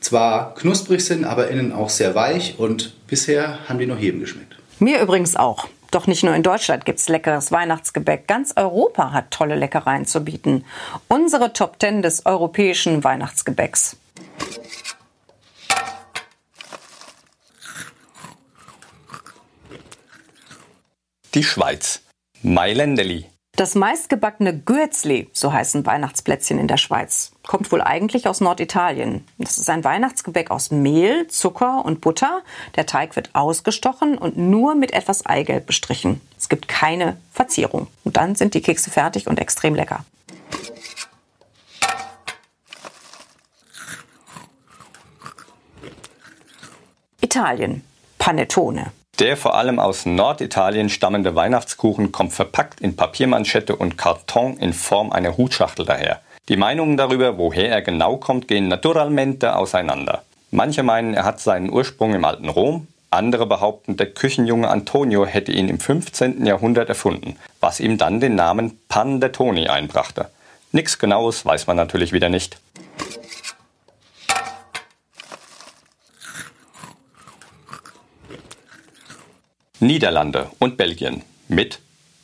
zwar 0.00 0.54
knusprig 0.54 1.04
sind, 1.04 1.24
aber 1.24 1.48
innen 1.48 1.72
auch 1.72 1.90
sehr 1.90 2.14
weich 2.14 2.54
und 2.58 2.94
bisher 3.06 3.58
haben 3.68 3.78
die 3.78 3.86
noch 3.86 3.98
jedem 3.98 4.20
geschmeckt. 4.20 4.56
Mir 4.78 5.00
übrigens 5.00 5.36
auch. 5.36 5.68
Doch 5.92 6.06
nicht 6.06 6.24
nur 6.24 6.34
in 6.34 6.42
Deutschland 6.42 6.86
gibt 6.86 7.00
es 7.00 7.08
leckeres 7.10 7.52
Weihnachtsgebäck. 7.52 8.26
Ganz 8.26 8.54
Europa 8.56 9.12
hat 9.12 9.30
tolle 9.30 9.56
Leckereien 9.56 10.06
zu 10.06 10.24
bieten. 10.24 10.64
Unsere 11.06 11.52
Top 11.52 11.76
10 11.78 12.00
des 12.00 12.24
europäischen 12.24 13.04
Weihnachtsgebäcks. 13.04 13.96
Die 21.34 21.44
Schweiz. 21.44 22.00
Mailendeli. 22.42 23.26
Das 23.56 23.74
meistgebackene 23.74 24.58
Gürzli, 24.58 25.28
so 25.34 25.52
heißen 25.52 25.84
Weihnachtsplätzchen 25.84 26.58
in 26.58 26.68
der 26.68 26.78
Schweiz, 26.78 27.31
kommt 27.46 27.72
wohl 27.72 27.82
eigentlich 27.82 28.28
aus 28.28 28.40
Norditalien. 28.40 29.26
Das 29.38 29.58
ist 29.58 29.68
ein 29.68 29.84
Weihnachtsgebäck 29.84 30.50
aus 30.50 30.70
Mehl, 30.70 31.26
Zucker 31.28 31.84
und 31.84 32.00
Butter. 32.00 32.42
Der 32.76 32.86
Teig 32.86 33.16
wird 33.16 33.30
ausgestochen 33.34 34.16
und 34.16 34.36
nur 34.36 34.74
mit 34.74 34.92
etwas 34.92 35.26
Eigelb 35.26 35.66
bestrichen. 35.66 36.20
Es 36.38 36.48
gibt 36.48 36.68
keine 36.68 37.16
Verzierung. 37.32 37.88
Und 38.04 38.16
dann 38.16 38.34
sind 38.34 38.54
die 38.54 38.62
Kekse 38.62 38.90
fertig 38.90 39.26
und 39.26 39.40
extrem 39.40 39.74
lecker. 39.74 40.04
Italien. 47.20 47.82
Panettone. 48.18 48.92
Der 49.18 49.36
vor 49.36 49.54
allem 49.54 49.78
aus 49.78 50.06
Norditalien 50.06 50.88
stammende 50.88 51.34
Weihnachtskuchen 51.34 52.12
kommt 52.12 52.32
verpackt 52.32 52.80
in 52.80 52.96
Papiermanschette 52.96 53.74
und 53.76 53.98
Karton 53.98 54.56
in 54.58 54.72
Form 54.72 55.12
einer 55.12 55.36
Hutschachtel 55.36 55.84
daher. 55.84 56.20
Die 56.48 56.56
Meinungen 56.56 56.96
darüber, 56.96 57.38
woher 57.38 57.70
er 57.70 57.82
genau 57.82 58.16
kommt, 58.16 58.48
gehen 58.48 58.68
naturalmente 58.68 59.54
auseinander. 59.56 60.24
Manche 60.50 60.82
meinen, 60.82 61.14
er 61.14 61.24
hat 61.24 61.40
seinen 61.40 61.70
Ursprung 61.70 62.14
im 62.14 62.24
alten 62.24 62.48
Rom, 62.48 62.88
andere 63.10 63.46
behaupten, 63.46 63.96
der 63.96 64.12
Küchenjunge 64.12 64.68
Antonio 64.68 65.26
hätte 65.26 65.52
ihn 65.52 65.68
im 65.68 65.78
15. 65.78 66.46
Jahrhundert 66.46 66.88
erfunden, 66.88 67.36
was 67.60 67.78
ihm 67.78 67.98
dann 67.98 68.20
den 68.20 68.34
Namen 68.34 68.80
Pandettoni 68.88 69.68
einbrachte. 69.68 70.30
Nichts 70.72 70.98
Genaues 70.98 71.44
weiß 71.44 71.66
man 71.66 71.76
natürlich 71.76 72.12
wieder 72.12 72.30
nicht. 72.30 72.58
Niederlande 79.78 80.50
und 80.58 80.76
Belgien 80.76 81.22
mit 81.48 81.80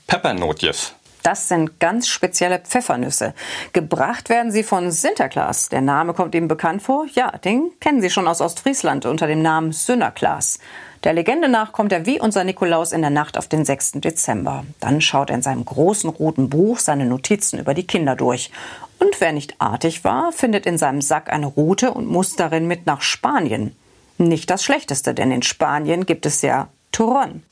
Peppernotjes. 0.07 0.95
Das 1.28 1.47
sind 1.47 1.78
ganz 1.78 2.08
spezielle 2.08 2.58
Pfeffernüsse. 2.58 3.35
Gebracht 3.75 4.30
werden 4.30 4.50
sie 4.50 4.62
von 4.62 4.90
Sinterklaas. 4.90 5.68
Der 5.68 5.82
Name 5.82 6.14
kommt 6.14 6.35
Ihnen 6.35 6.49
bekannt 6.49 6.80
vor? 6.80 7.04
Ja, 7.12 7.32
den 7.32 7.70
kennen 7.80 8.00
Sie 8.00 8.08
schon 8.08 8.26
aus 8.26 8.40
Ostfriesland 8.40 9.04
unter 9.04 9.26
dem 9.26 9.42
Namen 9.42 9.73
Sünnerklaas. 9.73 10.58
Der 11.04 11.12
Legende 11.12 11.50
nach 11.50 11.73
kommt 11.73 11.92
er 11.92 12.06
wie 12.06 12.18
unser 12.18 12.44
Nikolaus 12.44 12.92
in 12.92 13.02
der 13.02 13.11
Nacht 13.11 13.37
auf 13.37 13.47
den 13.47 13.66
6. 13.66 13.92
Dezember. 13.97 14.64
Dann 14.80 15.02
schaut 15.02 15.28
er 15.28 15.37
in 15.37 15.42
seinem 15.42 15.66
großen 15.66 16.08
roten 16.08 16.49
Buch 16.49 16.78
seine 16.78 17.04
Notizen 17.04 17.58
über 17.58 17.75
die 17.75 17.87
Kinder 17.87 18.16
durch. 18.16 18.50
Und 18.99 19.20
wer 19.20 19.32
nicht 19.32 19.56
artig 19.58 20.04
war, 20.04 20.32
findet 20.32 20.64
in 20.64 20.78
seinem 20.78 21.02
Sack 21.02 21.30
eine 21.30 21.44
Route 21.44 21.92
und 21.92 22.06
muss 22.06 22.37
darin 22.37 22.66
mit 22.66 22.87
nach 22.87 23.02
Spanien. 23.02 23.76
Nicht 24.16 24.49
das 24.49 24.64
Schlechteste, 24.64 25.12
denn 25.12 25.30
in 25.30 25.42
Spanien 25.42 26.06
gibt 26.06 26.25
es 26.25 26.40
ja 26.40 26.68
Turron. 26.90 27.42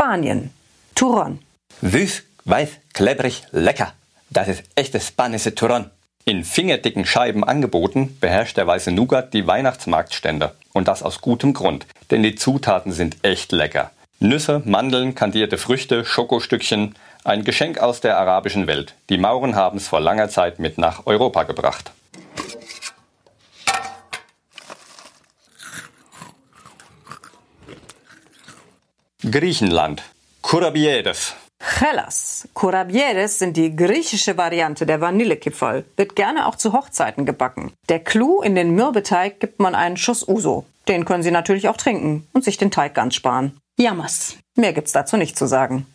Spanien. 0.00 0.52
Turron. 0.94 1.40
Süß, 1.82 2.22
weiß, 2.44 2.68
klebrig, 2.94 3.42
lecker. 3.50 3.94
Das 4.30 4.46
ist 4.46 4.62
echtes 4.76 5.08
spanische 5.08 5.56
Turron. 5.56 5.90
In 6.24 6.44
fingerdicken 6.44 7.04
Scheiben 7.04 7.42
angeboten, 7.42 8.16
beherrscht 8.20 8.56
der 8.58 8.68
weiße 8.68 8.92
Nougat 8.92 9.34
die 9.34 9.48
Weihnachtsmarktstände. 9.48 10.54
Und 10.72 10.86
das 10.86 11.02
aus 11.02 11.20
gutem 11.20 11.52
Grund, 11.52 11.84
denn 12.12 12.22
die 12.22 12.36
Zutaten 12.36 12.92
sind 12.92 13.16
echt 13.24 13.50
lecker. 13.50 13.90
Nüsse, 14.20 14.62
Mandeln, 14.64 15.16
kandierte 15.16 15.58
Früchte, 15.58 16.04
Schokostückchen, 16.04 16.94
ein 17.24 17.42
Geschenk 17.42 17.78
aus 17.78 18.00
der 18.00 18.18
arabischen 18.18 18.68
Welt. 18.68 18.94
Die 19.10 19.18
Mauren 19.18 19.56
haben 19.56 19.78
es 19.78 19.88
vor 19.88 19.98
langer 19.98 20.28
Zeit 20.28 20.60
mit 20.60 20.78
nach 20.78 21.06
Europa 21.06 21.42
gebracht. 21.42 21.90
Griechenland. 29.30 30.02
Kurabiedes. 30.42 31.34
Hellas. 31.60 32.48
Kurabieres 32.54 33.38
sind 33.38 33.56
die 33.56 33.74
griechische 33.74 34.36
Variante 34.36 34.86
der 34.86 35.00
Vanillekipferl. 35.00 35.84
Wird 35.96 36.14
gerne 36.16 36.46
auch 36.46 36.54
zu 36.54 36.72
Hochzeiten 36.72 37.26
gebacken. 37.26 37.72
Der 37.88 37.98
Clou 37.98 38.42
in 38.42 38.54
den 38.54 38.74
Mürbeteig 38.74 39.40
gibt 39.40 39.60
man 39.60 39.74
einen 39.74 39.96
Schuss 39.96 40.26
Uso. 40.26 40.64
Den 40.86 41.04
können 41.04 41.22
Sie 41.22 41.30
natürlich 41.30 41.68
auch 41.68 41.76
trinken 41.76 42.26
und 42.32 42.44
sich 42.44 42.56
den 42.56 42.70
Teig 42.70 42.94
ganz 42.94 43.14
sparen. 43.14 43.58
Jammers. 43.78 44.36
Mehr 44.54 44.72
gibt's 44.72 44.92
dazu 44.92 45.16
nicht 45.16 45.36
zu 45.36 45.46
sagen. 45.46 45.86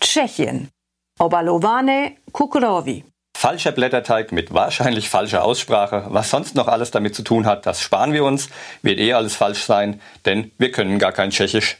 Tschechien. 0.00 0.70
Obalovane 1.18 2.16
Kukurovi. 2.32 3.04
Falscher 3.40 3.72
Blätterteig 3.72 4.32
mit 4.32 4.52
wahrscheinlich 4.52 5.08
falscher 5.08 5.42
Aussprache. 5.42 6.04
Was 6.08 6.28
sonst 6.28 6.54
noch 6.56 6.68
alles 6.68 6.90
damit 6.90 7.14
zu 7.14 7.22
tun 7.22 7.46
hat, 7.46 7.64
das 7.64 7.80
sparen 7.80 8.12
wir 8.12 8.22
uns. 8.22 8.50
Wird 8.82 8.98
eh 8.98 9.14
alles 9.14 9.34
falsch 9.34 9.62
sein, 9.62 10.02
denn 10.26 10.50
wir 10.58 10.70
können 10.70 10.98
gar 10.98 11.12
kein 11.12 11.30
Tschechisch. 11.30 11.78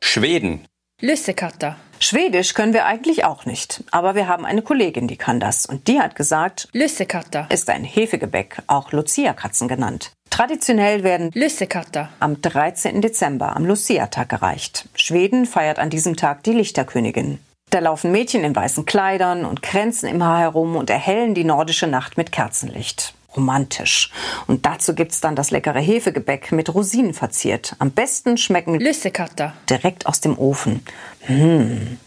Schweden. 0.00 0.67
Lussekatter. 1.00 1.76
Schwedisch 2.00 2.54
können 2.54 2.72
wir 2.72 2.84
eigentlich 2.84 3.24
auch 3.24 3.46
nicht, 3.46 3.84
aber 3.92 4.16
wir 4.16 4.26
haben 4.26 4.44
eine 4.44 4.62
Kollegin, 4.62 5.06
die 5.06 5.16
kann 5.16 5.38
das. 5.38 5.64
Und 5.64 5.86
die 5.86 6.00
hat 6.00 6.16
gesagt, 6.16 6.68
Lussekatter. 6.72 7.46
ist 7.50 7.70
ein 7.70 7.84
Hefegebäck, 7.84 8.62
auch 8.66 8.90
Lucia-Katzen 8.90 9.68
genannt. 9.68 10.10
Traditionell 10.30 11.04
werden 11.04 11.30
Lussekatter. 11.34 12.08
am 12.18 12.42
13. 12.42 13.00
Dezember, 13.00 13.54
am 13.54 13.64
Lucia-Tag 13.64 14.28
gereicht. 14.28 14.88
Schweden 14.96 15.46
feiert 15.46 15.78
an 15.78 15.88
diesem 15.88 16.16
Tag 16.16 16.42
die 16.42 16.52
Lichterkönigin. 16.52 17.38
Da 17.70 17.78
laufen 17.78 18.10
Mädchen 18.10 18.42
in 18.42 18.56
weißen 18.56 18.84
Kleidern 18.84 19.44
und 19.44 19.62
Kränzen 19.62 20.08
im 20.08 20.24
Haar 20.24 20.40
herum 20.40 20.74
und 20.74 20.90
erhellen 20.90 21.34
die 21.34 21.44
nordische 21.44 21.86
Nacht 21.86 22.16
mit 22.16 22.32
Kerzenlicht. 22.32 23.14
Romantisch. 23.38 24.10
Und 24.48 24.66
dazu 24.66 24.94
gibt's 24.94 25.20
dann 25.20 25.36
das 25.36 25.52
leckere 25.52 25.78
Hefegebäck 25.78 26.50
mit 26.50 26.74
Rosinen 26.74 27.14
verziert. 27.14 27.76
Am 27.78 27.92
besten 27.92 28.36
schmecken 28.36 28.80
Lussekatter. 28.80 29.54
direkt 29.70 30.06
aus 30.06 30.20
dem 30.20 30.36
Ofen. 30.36 30.82
Hm. 31.20 31.98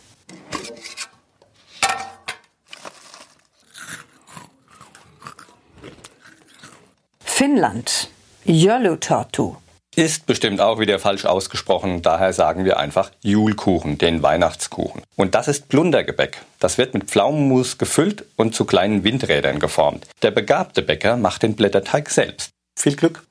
Finnland. 7.23 8.09
Jölutortu. 8.43 9.55
Ist 9.95 10.25
bestimmt 10.25 10.61
auch 10.61 10.79
wieder 10.79 10.99
falsch 10.99 11.25
ausgesprochen, 11.25 12.01
daher 12.01 12.31
sagen 12.31 12.63
wir 12.63 12.79
einfach 12.79 13.11
Julkuchen, 13.23 13.97
den 13.97 14.23
Weihnachtskuchen. 14.23 15.01
Und 15.17 15.35
das 15.35 15.49
ist 15.49 15.67
Plundergebäck. 15.67 16.41
Das 16.59 16.77
wird 16.77 16.93
mit 16.93 17.09
Pflaumenmus 17.09 17.77
gefüllt 17.77 18.23
und 18.37 18.55
zu 18.55 18.63
kleinen 18.63 19.03
Windrädern 19.03 19.59
geformt. 19.59 20.07
Der 20.21 20.31
begabte 20.31 20.81
Bäcker 20.81 21.17
macht 21.17 21.43
den 21.43 21.57
Blätterteig 21.57 22.09
selbst. 22.09 22.51
Viel 22.79 22.95
Glück! 22.95 23.21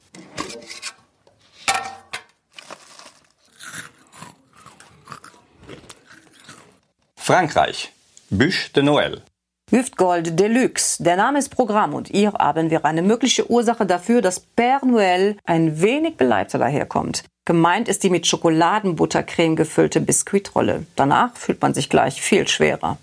Frankreich. 7.16 7.90
Bûche 8.28 8.70
de 8.74 8.82
Noël. 8.82 9.22
Hüftgold 9.70 10.36
Deluxe. 10.36 11.00
Der 11.00 11.14
Name 11.14 11.38
ist 11.38 11.50
Programm 11.50 11.94
und 11.94 12.08
hier 12.08 12.32
haben 12.32 12.70
wir 12.70 12.84
eine 12.84 13.02
mögliche 13.02 13.48
Ursache 13.48 13.86
dafür, 13.86 14.20
dass 14.20 14.44
Père 14.56 14.84
Noël 14.84 15.36
ein 15.44 15.80
wenig 15.80 16.16
beleibter 16.16 16.58
daherkommt. 16.58 17.22
Gemeint 17.44 17.88
ist 17.88 18.02
die 18.02 18.10
mit 18.10 18.26
Schokoladenbuttercreme 18.26 19.54
gefüllte 19.54 20.00
Biskuitrolle. 20.00 20.86
Danach 20.96 21.36
fühlt 21.36 21.62
man 21.62 21.72
sich 21.72 21.88
gleich 21.88 22.20
viel 22.20 22.48
schwerer. 22.48 22.98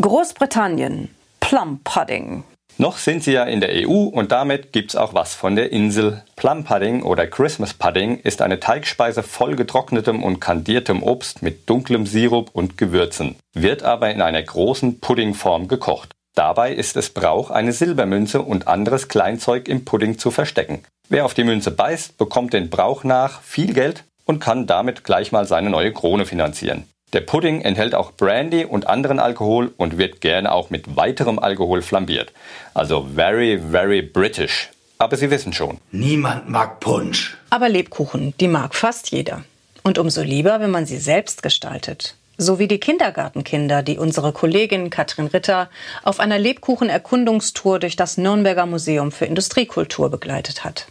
Großbritannien. 0.00 1.12
Plum 1.40 1.80
Pudding. 1.82 2.44
Noch 2.80 2.96
sind 2.96 3.22
sie 3.22 3.32
ja 3.32 3.44
in 3.44 3.60
der 3.60 3.86
EU 3.86 4.04
und 4.04 4.32
damit 4.32 4.72
gibt's 4.72 4.96
auch 4.96 5.12
was 5.12 5.34
von 5.34 5.54
der 5.54 5.70
Insel. 5.70 6.22
Plum 6.36 6.64
Pudding 6.64 7.02
oder 7.02 7.26
Christmas 7.26 7.74
Pudding 7.74 8.20
ist 8.20 8.40
eine 8.40 8.58
Teigspeise 8.58 9.22
voll 9.22 9.54
getrocknetem 9.54 10.22
und 10.22 10.40
kandiertem 10.40 11.02
Obst 11.02 11.42
mit 11.42 11.68
dunklem 11.68 12.06
Sirup 12.06 12.48
und 12.54 12.78
Gewürzen, 12.78 13.36
wird 13.52 13.82
aber 13.82 14.10
in 14.10 14.22
einer 14.22 14.42
großen 14.42 14.98
Puddingform 14.98 15.68
gekocht. 15.68 16.14
Dabei 16.34 16.72
ist 16.72 16.96
es 16.96 17.10
Brauch, 17.10 17.50
eine 17.50 17.74
Silbermünze 17.74 18.40
und 18.40 18.66
anderes 18.66 19.08
Kleinzeug 19.08 19.68
im 19.68 19.84
Pudding 19.84 20.16
zu 20.16 20.30
verstecken. 20.30 20.82
Wer 21.10 21.26
auf 21.26 21.34
die 21.34 21.44
Münze 21.44 21.72
beißt, 21.72 22.16
bekommt 22.16 22.54
den 22.54 22.70
Brauch 22.70 23.04
nach 23.04 23.42
viel 23.42 23.74
Geld 23.74 24.04
und 24.24 24.40
kann 24.40 24.66
damit 24.66 25.04
gleich 25.04 25.32
mal 25.32 25.44
seine 25.44 25.68
neue 25.68 25.92
Krone 25.92 26.24
finanzieren. 26.24 26.84
Der 27.12 27.22
Pudding 27.22 27.62
enthält 27.62 27.94
auch 27.94 28.12
Brandy 28.12 28.64
und 28.64 28.86
anderen 28.86 29.18
Alkohol 29.18 29.72
und 29.76 29.98
wird 29.98 30.20
gerne 30.20 30.52
auch 30.52 30.70
mit 30.70 30.96
weiterem 30.96 31.40
Alkohol 31.40 31.82
flambiert. 31.82 32.32
Also 32.72 33.08
very, 33.14 33.60
very 33.70 34.00
British. 34.00 34.70
Aber 34.98 35.16
Sie 35.16 35.30
wissen 35.30 35.52
schon. 35.52 35.78
Niemand 35.90 36.48
mag 36.48 36.78
Punsch. 36.78 37.36
Aber 37.48 37.68
Lebkuchen, 37.68 38.34
die 38.38 38.48
mag 38.48 38.74
fast 38.74 39.10
jeder. 39.10 39.44
Und 39.82 39.98
umso 39.98 40.22
lieber, 40.22 40.60
wenn 40.60 40.70
man 40.70 40.86
sie 40.86 40.98
selbst 40.98 41.42
gestaltet. 41.42 42.14
So 42.36 42.58
wie 42.58 42.68
die 42.68 42.78
Kindergartenkinder, 42.78 43.82
die 43.82 43.98
unsere 43.98 44.32
Kollegin 44.32 44.88
Katrin 44.88 45.26
Ritter 45.26 45.68
auf 46.04 46.20
einer 46.20 46.38
Lebkuchenerkundungstour 46.38 47.78
durch 47.80 47.96
das 47.96 48.18
Nürnberger 48.18 48.66
Museum 48.66 49.10
für 49.10 49.24
Industriekultur 49.24 50.10
begleitet 50.10 50.64
hat. 50.64 50.86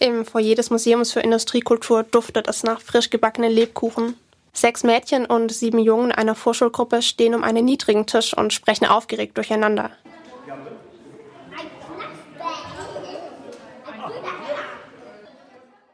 Im 0.00 0.24
Foyer 0.24 0.54
des 0.54 0.70
Museums 0.70 1.12
für 1.12 1.20
Industriekultur 1.20 2.04
duftet 2.04 2.46
es 2.46 2.62
nach 2.62 2.80
frisch 2.80 3.10
gebackenen 3.10 3.50
Lebkuchen. 3.50 4.14
Sechs 4.52 4.84
Mädchen 4.84 5.26
und 5.26 5.50
sieben 5.50 5.80
Jungen 5.80 6.12
einer 6.12 6.36
Vorschulgruppe 6.36 7.02
stehen 7.02 7.34
um 7.34 7.42
einen 7.42 7.64
niedrigen 7.64 8.06
Tisch 8.06 8.32
und 8.32 8.52
sprechen 8.52 8.86
aufgeregt 8.86 9.36
durcheinander. 9.36 9.90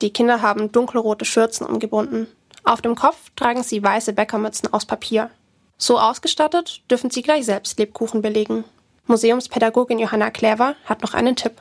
Die 0.02 0.12
Kinder 0.12 0.42
haben 0.42 0.70
dunkelrote 0.70 1.24
Schürzen 1.24 1.66
umgebunden. 1.66 2.26
Auf 2.62 2.82
dem 2.82 2.94
Kopf 2.94 3.30
tragen 3.36 3.62
sie 3.62 3.82
weiße 3.82 4.12
Bäckermützen 4.12 4.70
aus 4.70 4.84
Papier. 4.84 5.30
So 5.78 5.98
ausgestattet 5.98 6.82
dürfen 6.90 7.10
sie 7.10 7.22
gleich 7.22 7.46
selbst 7.46 7.78
Lebkuchen 7.78 8.20
belegen. 8.20 8.64
Museumspädagogin 9.06 9.98
Johanna 9.98 10.30
Klever 10.30 10.76
hat 10.84 11.00
noch 11.02 11.14
einen 11.14 11.36
Tipp. 11.36 11.52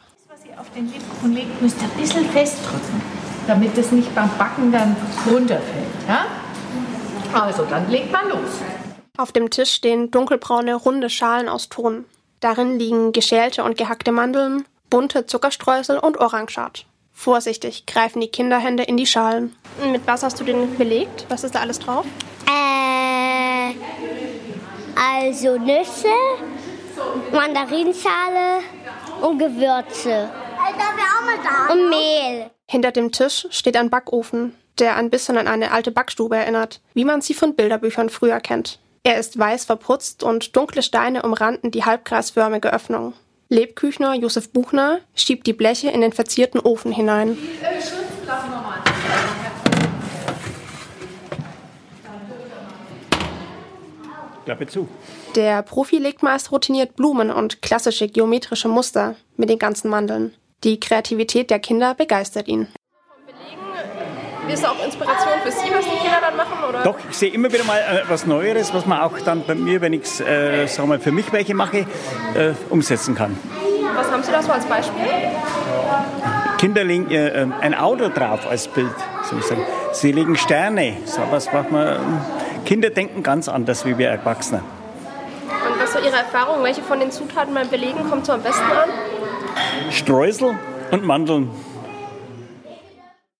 Auf 0.57 0.69
den 0.75 0.91
Lebkuchen 0.91 1.33
legt, 1.33 1.61
müsst 1.61 1.77
ihr 1.81 1.87
ein 1.87 1.99
bisschen 1.99 2.25
festdrücken, 2.29 3.01
damit 3.47 3.75
es 3.77 3.91
nicht 3.91 4.13
beim 4.13 4.29
Backen 4.37 4.71
dann 4.71 4.95
runterfällt. 5.25 5.87
Ja? 6.07 6.25
Also, 7.33 7.65
dann 7.65 7.89
legt 7.89 8.11
man 8.11 8.29
los. 8.29 8.49
Auf 9.17 9.31
dem 9.31 9.49
Tisch 9.49 9.71
stehen 9.71 10.11
dunkelbraune, 10.11 10.75
runde 10.75 11.09
Schalen 11.09 11.49
aus 11.49 11.69
Ton. 11.69 12.05
Darin 12.39 12.77
liegen 12.77 13.13
geschälte 13.13 13.63
und 13.63 13.77
gehackte 13.77 14.11
Mandeln, 14.11 14.65
bunte 14.89 15.25
Zuckerstreusel 15.25 15.97
und 15.97 16.19
Orangeat. 16.19 16.85
Vorsichtig 17.13 17.85
greifen 17.85 18.21
die 18.21 18.27
Kinderhände 18.27 18.83
in 18.83 18.97
die 18.97 19.07
Schalen. 19.07 19.55
Mit 19.91 20.05
was 20.05 20.23
hast 20.23 20.39
du 20.39 20.43
den 20.43 20.77
belegt? 20.77 21.25
Was 21.29 21.43
ist 21.43 21.55
da 21.55 21.61
alles 21.61 21.79
drauf? 21.79 22.05
Äh, 22.47 23.73
also 24.99 25.57
Nüsse, 25.57 26.13
Mandarinschale 27.31 28.59
und 29.21 29.39
Gewürze. 29.39 30.29
Und 31.71 31.89
Mehl. 31.89 32.49
Hinter 32.67 32.91
dem 32.91 33.11
Tisch 33.11 33.47
steht 33.49 33.77
ein 33.77 33.89
Backofen, 33.89 34.55
der 34.79 34.95
ein 34.95 35.09
bisschen 35.09 35.37
an 35.37 35.47
eine 35.47 35.71
alte 35.71 35.91
Backstube 35.91 36.35
erinnert, 36.35 36.81
wie 36.93 37.05
man 37.05 37.21
sie 37.21 37.33
von 37.33 37.55
Bilderbüchern 37.55 38.09
früher 38.09 38.39
kennt. 38.39 38.79
Er 39.03 39.17
ist 39.17 39.37
weiß 39.37 39.65
verputzt 39.65 40.23
und 40.23 40.55
dunkle 40.55 40.81
Steine 40.81 41.23
umranden 41.23 41.71
die 41.71 41.83
halbkreisförmige 41.83 42.71
Öffnung. 42.71 43.13
Lebküchner 43.49 44.15
Josef 44.15 44.49
Buchner 44.51 44.99
schiebt 45.13 45.45
die 45.45 45.53
Bleche 45.53 45.89
in 45.89 46.01
den 46.01 46.13
verzierten 46.13 46.59
Ofen 46.59 46.91
hinein. 46.91 47.37
Klappe 54.45 54.67
zu. 54.67 54.87
Der 55.35 55.61
Profi 55.63 55.97
legt 55.97 56.23
meist 56.23 56.51
routiniert 56.51 56.95
Blumen 56.95 57.29
und 57.29 57.61
klassische 57.61 58.07
geometrische 58.07 58.67
Muster 58.67 59.15
mit 59.37 59.49
den 59.49 59.59
ganzen 59.59 59.89
Mandeln. 59.89 60.33
Die 60.63 60.79
Kreativität 60.79 61.49
der 61.49 61.59
Kinder 61.59 61.93
begeistert 61.93 62.47
ihn. 62.47 62.67
Ist 64.47 64.65
auch 64.65 64.83
Inspiration 64.83 65.33
für 65.43 65.51
Sie, 65.51 65.71
was 65.73 65.85
die 65.85 65.97
Kinder 65.97 66.19
dann 66.21 66.35
machen? 66.35 66.63
Oder? 66.67 66.83
Doch, 66.83 66.95
ich 67.09 67.17
sehe 67.17 67.31
immer 67.31 67.51
wieder 67.51 67.63
mal 67.63 67.79
äh, 67.79 68.09
was 68.09 68.25
Neueres, 68.25 68.73
was 68.73 68.85
man 68.85 69.01
auch 69.01 69.17
dann 69.19 69.45
bei 69.45 69.55
mir, 69.55 69.81
wenn 69.81 69.93
ich 69.93 70.03
es 70.03 70.19
äh, 70.19 70.67
für 70.67 71.11
mich 71.11 71.31
welche 71.31 71.53
mache, 71.53 71.85
äh, 72.35 72.53
umsetzen 72.69 73.15
kann. 73.15 73.37
Was 73.95 74.11
haben 74.11 74.23
Sie 74.23 74.31
da 74.31 74.41
so 74.41 74.51
als 74.51 74.65
Beispiel? 74.65 75.03
Kinder 76.57 76.83
legen 76.83 77.09
äh, 77.11 77.45
ein 77.61 77.73
Auto 77.73 78.09
drauf 78.09 78.47
als 78.49 78.67
Bild. 78.67 78.95
Sozusagen. 79.29 79.65
Sie 79.91 80.11
legen 80.11 80.35
Sterne. 80.35 80.97
So 81.05 81.21
was 81.29 81.51
macht 81.51 81.71
man. 81.71 82.21
Kinder 82.65 82.89
denken 82.89 83.23
ganz 83.23 83.47
anders 83.47 83.85
wie 83.85 83.97
wir 83.97 84.09
Erwachsene. 84.09 84.61
Und 84.61 85.81
was 85.81 85.95
ist 85.95 86.05
Ihre 86.05 86.17
Erfahrung? 86.17 86.63
Welche 86.63 86.81
von 86.81 86.99
den 86.99 87.11
Zutaten 87.11 87.53
beim 87.53 87.69
Belegen 87.69 88.09
kommt 88.09 88.25
so 88.25 88.33
am 88.33 88.41
besten 88.41 88.63
an? 88.63 88.89
Streusel 89.91 90.57
und 90.91 91.03
Mandeln. 91.03 91.49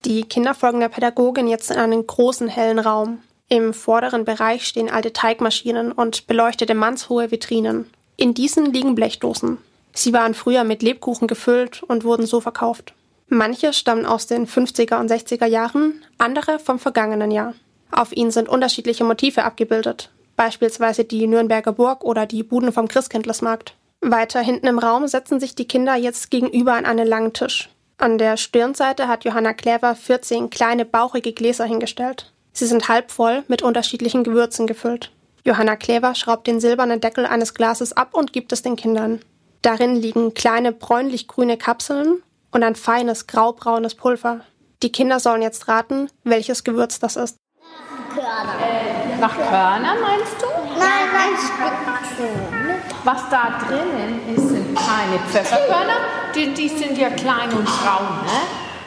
Die 0.06 0.24
Kinder 0.24 0.54
folgen 0.54 0.82
der 0.82 0.90
Pädagogin 0.90 1.48
jetzt 1.48 1.72
in 1.72 1.78
einen 1.78 2.06
großen 2.06 2.48
hellen 2.48 2.80
Raum. 2.80 3.20
Im 3.48 3.74
vorderen 3.74 4.26
Bereich 4.26 4.66
stehen 4.66 4.90
alte 4.90 5.14
Teigmaschinen 5.14 5.92
und 5.92 6.28
beleuchtete 6.28 6.76
mannshohe 6.76 7.32
Vitrinen. 7.32 7.90
In 8.18 8.34
diesen 8.34 8.74
liegen 8.74 8.96
Blechdosen. 8.96 9.58
Sie 9.94 10.12
waren 10.12 10.34
früher 10.34 10.64
mit 10.64 10.82
Lebkuchen 10.82 11.28
gefüllt 11.28 11.84
und 11.84 12.04
wurden 12.04 12.26
so 12.26 12.42
verkauft. 12.42 12.94
Manche 13.28 13.74
stammen 13.74 14.06
aus 14.06 14.28
den 14.28 14.48
50er 14.48 15.00
und 15.00 15.10
60er 15.10 15.46
Jahren, 15.46 16.04
andere 16.18 16.60
vom 16.60 16.80
vergangenen 16.80 17.32
Jahr. 17.32 17.54
Auf 17.92 18.12
ihnen 18.12 18.32
sind 18.32 18.50
unterschiedliche 18.50 19.04
Motive 19.04 19.44
abgebildet, 19.44 20.10
beispielsweise 20.36 21.04
die 21.04 21.28
Nürnberger 21.28 21.74
Burg 21.74 22.04
oder 22.04 22.26
die 22.26 22.44
Buden 22.44 22.72
vom 22.72 22.88
Christkindlesmarkt. 22.88 23.76
Weiter 24.12 24.42
hinten 24.42 24.68
im 24.68 24.80
Raum 24.80 25.08
setzen 25.08 25.40
sich 25.40 25.56
die 25.56 25.68
Kinder 25.68 25.96
jetzt 25.96 26.32
gegenüber 26.32 26.74
an 26.74 26.86
einen 26.86 27.08
langen 27.08 27.34
Tisch. 27.34 27.70
An 27.98 28.18
der 28.18 28.38
Stirnseite 28.38 29.08
hat 29.08 29.24
Johanna 29.24 29.54
Kläver 29.54 29.96
14 29.96 30.50
kleine 30.50 30.86
bauchige 30.86 31.32
Gläser 31.32 31.66
hingestellt. 31.66 32.32
Sie 32.52 32.66
sind 32.66 32.90
halb 32.90 33.12
voll 33.12 33.44
mit 33.48 33.62
unterschiedlichen 33.62 34.24
Gewürzen 34.24 34.68
gefüllt. 34.68 35.12
Johanna 35.46 35.76
Kläver 35.76 36.16
schraubt 36.16 36.48
den 36.48 36.60
silbernen 36.60 37.02
Deckel 37.02 37.26
eines 37.26 37.54
Glases 37.54 37.94
ab 37.94 38.10
und 38.14 38.34
gibt 38.34 38.52
es 38.54 38.62
den 38.62 38.76
Kindern. 38.76 39.22
Darin 39.62 39.96
liegen 39.96 40.34
kleine 40.34 40.72
bräunlich-grüne 40.72 41.58
Kapseln 41.58 42.22
und 42.52 42.64
ein 42.64 42.76
feines 42.76 43.28
graubraunes 43.28 43.96
Pulver. 43.96 44.42
Die 44.84 44.92
Kinder 44.92 45.20
sollen 45.20 45.42
jetzt 45.42 45.68
raten, 45.68 46.10
welches 46.24 46.64
Gewürz 46.64 47.00
das 47.00 47.16
ist. 47.16 47.38
Körner. 48.14 48.56
Äh, 48.62 49.20
nach 49.20 49.36
Körner 49.36 49.96
meinst 50.02 50.42
du? 50.42 50.46
Nein, 50.78 51.08
nein, 51.14 51.34
Spitzen. 51.38 52.63
Was 53.06 53.30
da 53.30 53.60
drinnen 53.68 54.22
ist, 54.34 54.48
sind 54.48 54.76
keine 54.76 55.20
Pfefferkörner. 55.30 55.98
Die, 56.34 56.54
die 56.54 56.70
sind 56.70 56.98
ja 56.98 57.10
klein 57.10 57.52
und 57.52 57.66
braun. 57.66 58.16
Ne? 58.24 58.40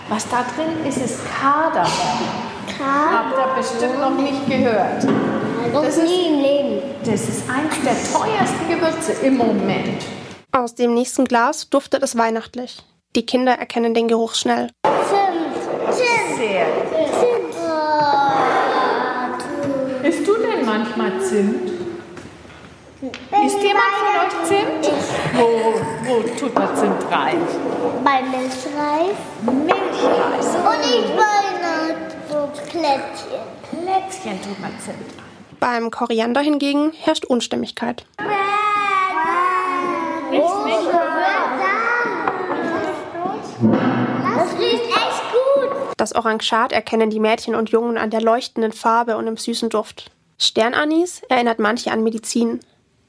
Was 0.09 0.26
da 0.29 0.44
drin 0.57 0.87
ist, 0.88 0.96
ist 0.96 1.20
Kaderbeer. 1.38 1.90
Habt 2.79 3.37
ihr 3.37 3.55
bestimmt 3.57 4.00
noch 4.00 4.16
nicht 4.16 4.46
gehört. 4.48 5.05
Das 5.72 5.96
nie 5.98 6.29
im 6.29 6.40
Leben. 6.40 6.83
Das 7.05 7.29
ist 7.29 7.42
eines 7.50 7.74
der 7.83 7.94
teuersten 8.12 8.68
Gewürze 8.68 9.12
im 9.26 9.37
Moment. 9.37 10.05
Aus 10.52 10.74
dem 10.74 10.94
nächsten 10.94 11.26
Glas 11.26 11.68
duftet 11.68 12.02
es 12.02 12.16
weihnachtlich. 12.16 12.83
Die 13.14 13.26
Kinder 13.26 13.52
erkennen 13.52 13.92
den 13.92 14.09
Geruch 14.09 14.35
schnell. 14.35 14.70
Zimt. 14.85 15.94
Zimt. 15.94 16.38
Sehr. 16.38 16.66
Zimt. 17.20 17.55
Isst 20.02 20.26
du 20.26 20.35
denn 20.35 20.64
manchmal 20.64 21.20
Zimt? 21.20 21.76
Isst 23.47 23.63
jemand 23.63 23.95
von 24.01 24.09
euch 24.27 24.49
Zimt? 24.49 24.93
Wo, 25.35 25.75
wo 26.09 26.15
tut 26.37 26.53
man 26.53 26.77
Zimt 26.77 27.13
rein? 27.13 27.39
Bei 28.03 28.21
Milchreis. 28.23 29.17
Milchreis. 29.43 30.57
Und 30.57 30.83
ich 30.85 31.09
meine 31.15 32.11
so 32.29 32.51
Plätzchen. 32.69 33.45
Plätzchen 33.71 34.43
tut 34.43 34.59
man 34.59 34.73
Zimt 34.81 34.97
rein. 35.17 35.27
Beim 35.61 35.93
Koriander 35.93 36.41
hingegen 36.41 36.91
herrscht 36.93 37.25
Unstimmigkeit. 37.25 38.05
Das 38.19 38.33
riecht 44.59 44.87
echt 44.87 45.23
gut. 45.33 45.71
Das 45.97 46.17
Orangat 46.17 46.73
erkennen 46.73 47.11
die 47.11 47.21
Mädchen 47.21 47.55
und 47.55 47.71
Jungen 47.71 47.97
an 47.97 48.11
der 48.11 48.23
leuchtenden 48.23 48.73
Farbe 48.73 49.17
und 49.17 49.27
dem 49.27 49.37
süßen 49.37 49.69
Duft. 49.69 50.11
Sternanis 50.37 51.23
erinnert 51.29 51.61
manche 51.61 51.93
an 51.93 52.03
Medizin. 52.03 52.59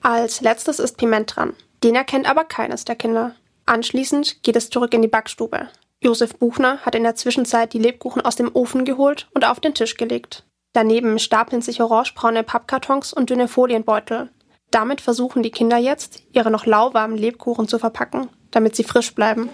Als 0.07 0.39
letztes 0.39 0.79
ist 0.79 0.95
Piment 0.95 1.35
dran. 1.35 1.51
Den 1.83 1.93
erkennt 1.93 2.29
aber 2.29 2.45
keines 2.45 2.85
der 2.85 2.95
Kinder. 2.95 3.35
Anschließend 3.65 4.41
geht 4.41 4.55
es 4.55 4.69
zurück 4.69 4.93
in 4.93 5.01
die 5.01 5.09
Backstube. 5.09 5.67
Josef 6.01 6.37
Buchner 6.37 6.77
hat 6.77 6.95
in 6.95 7.03
der 7.03 7.15
Zwischenzeit 7.15 7.73
die 7.73 7.77
Lebkuchen 7.77 8.21
aus 8.21 8.37
dem 8.37 8.49
Ofen 8.53 8.85
geholt 8.85 9.27
und 9.33 9.43
auf 9.43 9.59
den 9.59 9.73
Tisch 9.73 9.97
gelegt. 9.97 10.45
Daneben 10.71 11.19
stapeln 11.19 11.61
sich 11.61 11.81
orangebraune 11.81 12.43
Pappkartons 12.43 13.11
und 13.11 13.29
dünne 13.29 13.49
Folienbeutel. 13.49 14.29
Damit 14.71 15.01
versuchen 15.01 15.43
die 15.43 15.51
Kinder 15.51 15.75
jetzt, 15.75 16.23
ihre 16.31 16.51
noch 16.51 16.65
lauwarmen 16.65 17.17
Lebkuchen 17.17 17.67
zu 17.67 17.77
verpacken, 17.77 18.29
damit 18.51 18.77
sie 18.77 18.85
frisch 18.85 19.13
bleiben. 19.13 19.49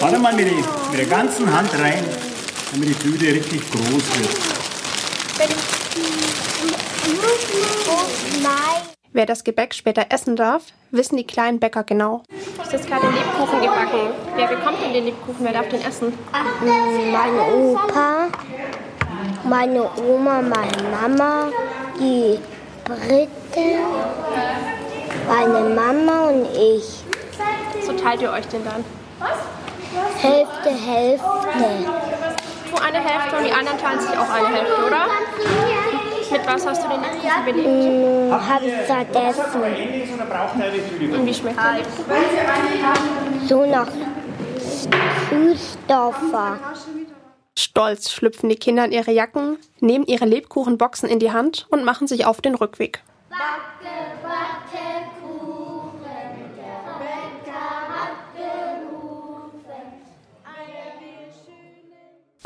Warte 0.00 0.18
mal 0.18 0.32
mit, 0.32 0.46
mit 0.56 0.98
der 0.98 1.06
ganzen 1.06 1.52
Hand 1.52 1.70
rein, 1.78 2.02
damit 2.72 2.88
die 2.88 2.94
Tüte 2.94 3.26
richtig 3.26 3.60
groß 3.70 4.18
wird. 4.18 4.53
Nein. 8.42 8.82
Wer 9.12 9.26
das 9.26 9.44
Gebäck 9.44 9.74
später 9.74 10.06
essen 10.10 10.34
darf, 10.34 10.64
wissen 10.90 11.16
die 11.16 11.26
kleinen 11.26 11.60
Bäcker 11.60 11.84
genau. 11.84 12.22
Es 12.60 12.72
ist 12.72 12.88
gerade 12.88 13.06
Lebkuchen 13.06 13.60
gebacken. 13.60 14.12
Wer 14.34 14.48
bekommt 14.48 14.82
denn 14.82 14.92
den 14.92 15.04
Lebkuchen? 15.04 15.44
Wer 15.44 15.52
darf 15.52 15.68
den 15.68 15.82
essen? 15.82 16.12
Mein 17.12 17.38
Opa, 17.38 18.26
meine 19.44 19.88
Oma, 20.04 20.42
meine 20.42 20.82
Mama, 20.90 21.52
die 22.00 22.40
Britte, 22.84 23.78
meine 25.28 25.60
Mama 25.74 26.28
und 26.30 26.46
ich. 26.56 27.04
So 27.86 27.92
teilt 27.92 28.20
ihr 28.20 28.32
euch 28.32 28.48
den 28.48 28.64
dann. 28.64 28.84
Hälfte, 30.20 30.70
Hälfte. 30.70 31.24
Du 32.70 32.82
eine 32.82 32.98
Hälfte 32.98 33.36
und 33.36 33.44
die 33.44 33.52
anderen 33.52 33.78
teilen 33.78 34.00
sich 34.00 34.10
auch 34.10 34.28
eine 34.28 34.48
Hälfte, 34.48 34.86
oder? 34.86 35.06
Mit 36.34 36.46
was 36.48 36.66
hast 36.66 36.82
du 36.82 36.88
den 36.88 37.00
Lebkuchen 37.00 37.44
belegt? 37.44 37.68
Hm, 37.68 38.32
hab 38.32 38.60
ich 38.60 38.74
vergessen. 38.74 39.62
Und 41.12 41.26
wie 41.26 41.34
schmeckt 41.34 41.56
der 41.56 41.74
Lebkuchen? 41.74 43.46
So 43.46 43.64
nach 43.64 43.86
Süßstoffer. 45.30 46.58
Stolz 47.56 48.10
schlüpfen 48.10 48.48
die 48.48 48.56
Kinder 48.56 48.84
in 48.84 48.90
ihre 48.90 49.12
Jacken, 49.12 49.58
nehmen 49.78 50.06
ihre 50.06 50.24
Lebkuchenboxen 50.24 51.08
in 51.08 51.20
die 51.20 51.30
Hand 51.30 51.68
und 51.70 51.84
machen 51.84 52.08
sich 52.08 52.26
auf 52.26 52.40
den 52.40 52.56
Rückweg. 52.56 53.04
Backe, 53.30 54.13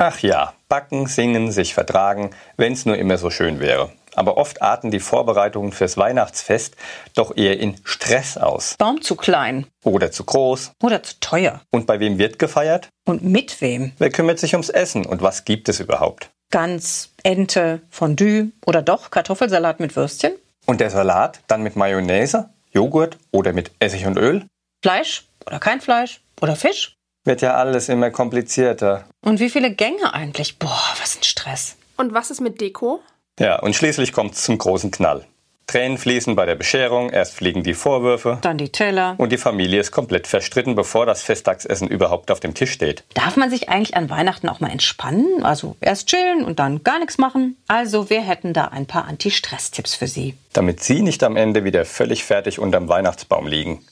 Ach 0.01 0.19
ja, 0.19 0.53
backen, 0.69 1.07
singen, 1.07 1.51
sich 1.51 1.73
vertragen, 1.73 2.29
wenn's 2.55 2.85
nur 2.85 2.97
immer 2.97 3.17
so 3.17 3.29
schön 3.29 3.59
wäre. 3.59 3.91
Aber 4.15 4.37
oft 4.37 4.61
arten 4.61 4.91
die 4.91 5.01
Vorbereitungen 5.01 5.73
fürs 5.73 5.97
Weihnachtsfest 5.97 6.77
doch 7.15 7.35
eher 7.35 7.59
in 7.59 7.75
Stress 7.83 8.37
aus. 8.37 8.75
Baum 8.77 9.01
zu 9.01 9.17
klein 9.17 9.67
Oder 9.83 10.09
zu 10.09 10.23
groß. 10.23 10.71
oder 10.81 11.03
zu 11.03 11.19
teuer. 11.19 11.61
Und 11.69 11.85
bei 11.85 11.99
wem 11.99 12.17
wird 12.17 12.39
gefeiert? 12.39 12.87
Und 13.05 13.25
mit 13.25 13.59
wem? 13.59 13.91
Wer 13.97 14.09
kümmert 14.09 14.39
sich 14.39 14.53
ums 14.53 14.69
Essen 14.69 15.05
und 15.05 15.21
was 15.21 15.43
gibt 15.43 15.67
es 15.67 15.81
überhaupt? 15.81 16.29
Gans, 16.49 17.11
Ente, 17.23 17.81
Fondue 17.89 18.51
oder 18.65 18.81
doch 18.81 19.11
Kartoffelsalat 19.11 19.81
mit 19.81 19.97
Würstchen? 19.97 20.31
Und 20.65 20.79
der 20.79 20.91
Salat 20.91 21.41
dann 21.47 21.61
mit 21.61 21.75
Mayonnaise, 21.75 22.49
Joghurt 22.71 23.17
oder 23.31 23.51
mit 23.51 23.71
Essig 23.79 24.05
und 24.05 24.17
Öl? 24.17 24.45
Fleisch 24.81 25.25
oder 25.45 25.59
kein 25.59 25.81
Fleisch 25.81 26.21
oder 26.41 26.55
Fisch? 26.55 26.95
Wird 27.29 27.43
ja 27.43 27.53
alles 27.53 27.89
immer 27.89 28.09
komplizierter. 28.09 29.05
Und 29.21 29.39
wie 29.39 29.51
viele 29.51 29.71
Gänge 29.71 30.15
eigentlich? 30.15 30.57
Boah, 30.57 30.81
was 30.99 31.15
ein 31.15 31.21
Stress. 31.21 31.75
Und 31.95 32.11
was 32.11 32.31
ist 32.31 32.41
mit 32.41 32.59
Deko? 32.59 33.01
Ja, 33.39 33.59
und 33.59 33.75
schließlich 33.75 34.13
kommt's 34.13 34.41
zum 34.41 34.57
großen 34.57 34.89
Knall. 34.89 35.27
Tränen 35.67 35.99
fließen 35.99 36.35
bei 36.35 36.47
der 36.47 36.55
Bescherung, 36.55 37.11
erst 37.11 37.35
fliegen 37.35 37.61
die 37.61 37.75
Vorwürfe 37.75 38.39
Dann 38.41 38.57
die 38.57 38.69
Teller. 38.69 39.13
und 39.19 39.31
die 39.31 39.37
Familie 39.37 39.79
ist 39.79 39.91
komplett 39.91 40.25
verstritten, 40.25 40.73
bevor 40.73 41.05
das 41.05 41.21
Festtagsessen 41.21 41.87
überhaupt 41.87 42.31
auf 42.31 42.39
dem 42.39 42.55
Tisch 42.55 42.71
steht. 42.71 43.03
Darf 43.13 43.37
man 43.37 43.51
sich 43.51 43.69
eigentlich 43.69 43.95
an 43.95 44.09
Weihnachten 44.09 44.49
auch 44.49 44.59
mal 44.59 44.71
entspannen? 44.71 45.43
Also 45.43 45.75
erst 45.81 46.07
chillen 46.07 46.43
und 46.43 46.57
dann 46.57 46.83
gar 46.83 46.97
nichts 46.97 47.19
machen? 47.19 47.57
Also 47.67 48.09
wir 48.09 48.21
hätten 48.21 48.53
da 48.53 48.69
ein 48.69 48.87
paar 48.87 49.05
Anti-Stress-Tipps 49.05 49.93
für 49.93 50.07
Sie. 50.07 50.33
Damit 50.53 50.81
Sie 50.81 51.03
nicht 51.03 51.23
am 51.23 51.37
Ende 51.37 51.63
wieder 51.63 51.85
völlig 51.85 52.23
fertig 52.23 52.57
unterm 52.57 52.89
Weihnachtsbaum 52.89 53.45
liegen. 53.45 53.85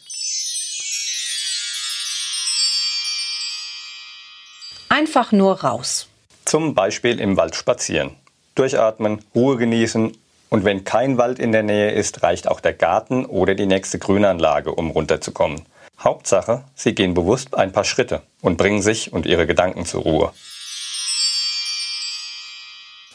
Einfach 4.90 5.32
nur 5.32 5.62
raus. 5.62 6.08
Zum 6.46 6.74
Beispiel 6.74 7.20
im 7.20 7.38
Wald 7.38 7.56
spazieren. 7.56 8.16
Durchatmen, 8.56 9.24
Ruhe 9.36 9.58
genießen 9.58 10.18
und 10.50 10.64
wenn 10.64 10.84
kein 10.84 11.18
Wald 11.18 11.40
in 11.40 11.52
der 11.52 11.64
Nähe 11.64 11.92
ist, 11.92 12.24
reicht 12.24 12.48
auch 12.48 12.60
der 12.60 12.74
Garten 12.74 13.26
oder 13.26 13.54
die 13.54 13.66
nächste 13.66 14.00
Grünanlage, 14.00 14.74
um 14.74 14.92
runterzukommen. 14.92 15.64
Hauptsache, 16.00 16.64
Sie 16.76 16.94
gehen 16.94 17.14
bewusst 17.14 17.56
ein 17.56 17.72
paar 17.72 17.84
Schritte 17.84 18.22
und 18.42 18.58
bringen 18.58 18.82
sich 18.82 19.12
und 19.12 19.26
Ihre 19.26 19.48
Gedanken 19.48 19.86
zur 19.86 20.04
Ruhe. 20.04 20.34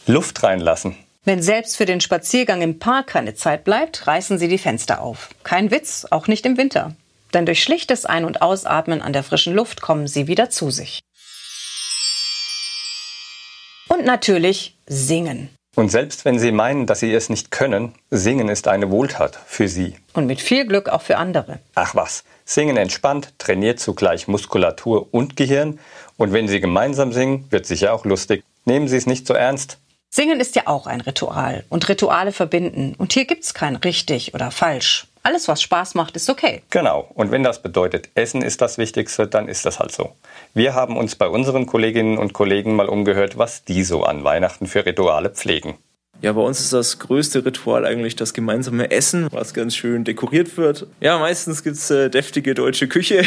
Luft 0.07 0.43
reinlassen. 0.43 0.97
Wenn 1.25 1.41
selbst 1.41 1.77
für 1.77 1.87
den 1.87 2.01
Spaziergang 2.01 2.63
im 2.63 2.81
Park 2.81 3.07
keine 3.07 3.35
Zeit 3.35 3.63
bleibt, 3.63 4.09
reißen 4.09 4.39
Sie 4.39 4.49
die 4.49 4.59
Fenster 4.59 5.01
auf. 5.01 5.29
Kein 5.45 5.71
Witz, 5.71 6.07
auch 6.11 6.27
nicht 6.27 6.45
im 6.45 6.57
Winter. 6.57 6.97
Denn 7.33 7.47
durch 7.47 7.63
schlichtes 7.63 8.05
Ein- 8.05 8.25
und 8.25 8.43
Ausatmen 8.43 9.01
an 9.01 9.13
der 9.13 9.23
frischen 9.23 9.55
Luft 9.55 9.81
kommen 9.81 10.09
Sie 10.09 10.27
wieder 10.27 10.51
zu 10.51 10.71
sich. 10.71 11.01
Und 13.93 14.07
natürlich 14.07 14.79
singen. 14.87 15.51
Und 15.77 15.91
selbst 15.91 16.25
wenn 16.25 16.39
Sie 16.39 16.51
meinen, 16.51 16.87
dass 16.87 17.01
Sie 17.01 17.13
es 17.13 17.29
nicht 17.29 17.51
können, 17.51 17.93
singen 18.11 18.49
ist 18.49 18.67
eine 18.67 18.91
Wohltat 18.91 19.39
für 19.47 19.69
Sie. 19.69 19.97
Und 20.15 20.27
mit 20.27 20.41
viel 20.41 20.67
Glück 20.67 20.89
auch 20.89 21.03
für 21.03 21.19
andere. 21.19 21.59
Ach 21.75 21.95
was, 21.95 22.25
singen 22.47 22.79
entspannt, 22.79 23.35
trainiert 23.37 23.81
zugleich 23.81 24.29
Muskulatur 24.29 25.09
und 25.13 25.37
Gehirn. 25.37 25.79
Und 26.17 26.33
wenn 26.33 26.49
Sie 26.49 26.61
gemeinsam 26.61 27.13
singen, 27.13 27.45
wird 27.51 27.67
sicher 27.67 27.93
auch 27.93 28.07
lustig. 28.07 28.43
Nehmen 28.65 28.89
Sie 28.89 28.97
es 28.97 29.05
nicht 29.05 29.27
so 29.27 29.35
ernst. 29.35 29.77
Singen 30.09 30.41
ist 30.41 30.57
ja 30.57 30.63
auch 30.67 30.87
ein 30.87 31.03
Ritual. 31.03 31.65
Und 31.69 31.87
Rituale 31.91 32.33
verbinden. 32.33 32.95
Und 32.97 33.13
hier 33.13 33.27
gibt's 33.27 33.53
kein 33.53 33.77
richtig 33.77 34.33
oder 34.33 34.51
falsch. 34.51 35.07
Alles, 35.25 35.47
was 35.47 35.63
Spaß 35.63 35.95
macht, 35.95 36.17
ist 36.17 36.29
okay. 36.29 36.63
Genau. 36.71 37.09
Und 37.15 37.31
wenn 37.31 37.45
das 37.45 37.63
bedeutet, 37.63 38.09
Essen 38.17 38.43
ist 38.43 38.61
das 38.61 38.77
Wichtigste, 38.77 39.29
dann 39.29 39.47
ist 39.47 39.65
das 39.65 39.79
halt 39.79 39.93
so. 39.93 40.15
Wir 40.53 40.75
haben 40.75 40.97
uns 40.97 41.15
bei 41.15 41.29
unseren 41.29 41.67
Kolleginnen 41.67 42.19
und 42.19 42.33
Kollegen 42.33 42.75
mal 42.75 42.89
umgehört, 42.89 43.39
was 43.39 43.65
die 43.65 43.85
so 43.85 44.03
an 44.03 44.25
Weihnachten 44.25 44.67
für 44.67 44.85
Rituale 44.85 45.31
pflegen. 45.31 45.79
Ja, 46.23 46.33
bei 46.33 46.41
uns 46.41 46.61
ist 46.61 46.73
das 46.73 46.99
größte 46.99 47.45
Ritual 47.45 47.85
eigentlich 47.85 48.17
das 48.17 48.35
gemeinsame 48.35 48.91
Essen, 48.91 49.29
was 49.33 49.55
ganz 49.55 49.77
schön 49.77 50.05
dekoriert 50.05 50.57
wird. 50.57 50.87
Ja, 51.01 51.19
meistens 51.19 51.63
gibt's 51.63 51.91
äh, 51.91 52.11
deftige 52.11 52.55
deutsche 52.55 52.89
Küche, 52.89 53.25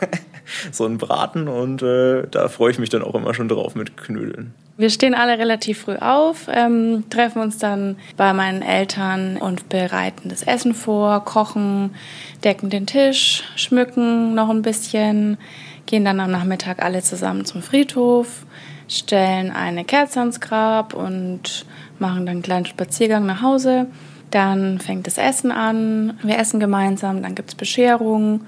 so 0.72 0.84
einen 0.84 0.98
Braten 0.98 1.48
und 1.48 1.82
äh, 1.82 2.26
da 2.30 2.48
freue 2.48 2.70
ich 2.70 2.78
mich 2.78 2.90
dann 2.90 3.02
auch 3.02 3.14
immer 3.14 3.34
schon 3.34 3.48
drauf 3.48 3.74
mit 3.74 3.96
Knödeln. 3.96 4.54
Wir 4.76 4.90
stehen 4.90 5.14
alle 5.14 5.38
relativ 5.38 5.82
früh 5.82 5.96
auf, 5.96 6.48
ähm, 6.52 7.04
treffen 7.08 7.40
uns 7.40 7.58
dann 7.58 7.96
bei 8.16 8.32
meinen 8.32 8.60
Eltern 8.60 9.36
und 9.36 9.68
bereiten 9.68 10.28
das 10.28 10.42
Essen 10.42 10.74
vor, 10.74 11.24
kochen, 11.24 11.94
decken 12.42 12.70
den 12.70 12.86
Tisch, 12.86 13.44
schmücken 13.54 14.34
noch 14.34 14.50
ein 14.50 14.62
bisschen, 14.62 15.38
gehen 15.86 16.04
dann 16.04 16.18
am 16.18 16.32
Nachmittag 16.32 16.82
alle 16.82 17.02
zusammen 17.02 17.44
zum 17.44 17.62
Friedhof, 17.62 18.46
stellen 18.88 19.52
eine 19.52 19.84
Kerze 19.84 20.18
ans 20.18 20.40
Grab 20.40 20.92
und 20.92 21.66
machen 22.00 22.26
dann 22.26 22.36
einen 22.36 22.42
kleinen 22.42 22.66
Spaziergang 22.66 23.26
nach 23.26 23.42
Hause. 23.42 23.86
Dann 24.32 24.80
fängt 24.80 25.06
das 25.06 25.18
Essen 25.18 25.52
an, 25.52 26.18
wir 26.24 26.36
essen 26.38 26.58
gemeinsam, 26.58 27.22
dann 27.22 27.36
gibt's 27.36 27.54
Bescherung, 27.54 28.40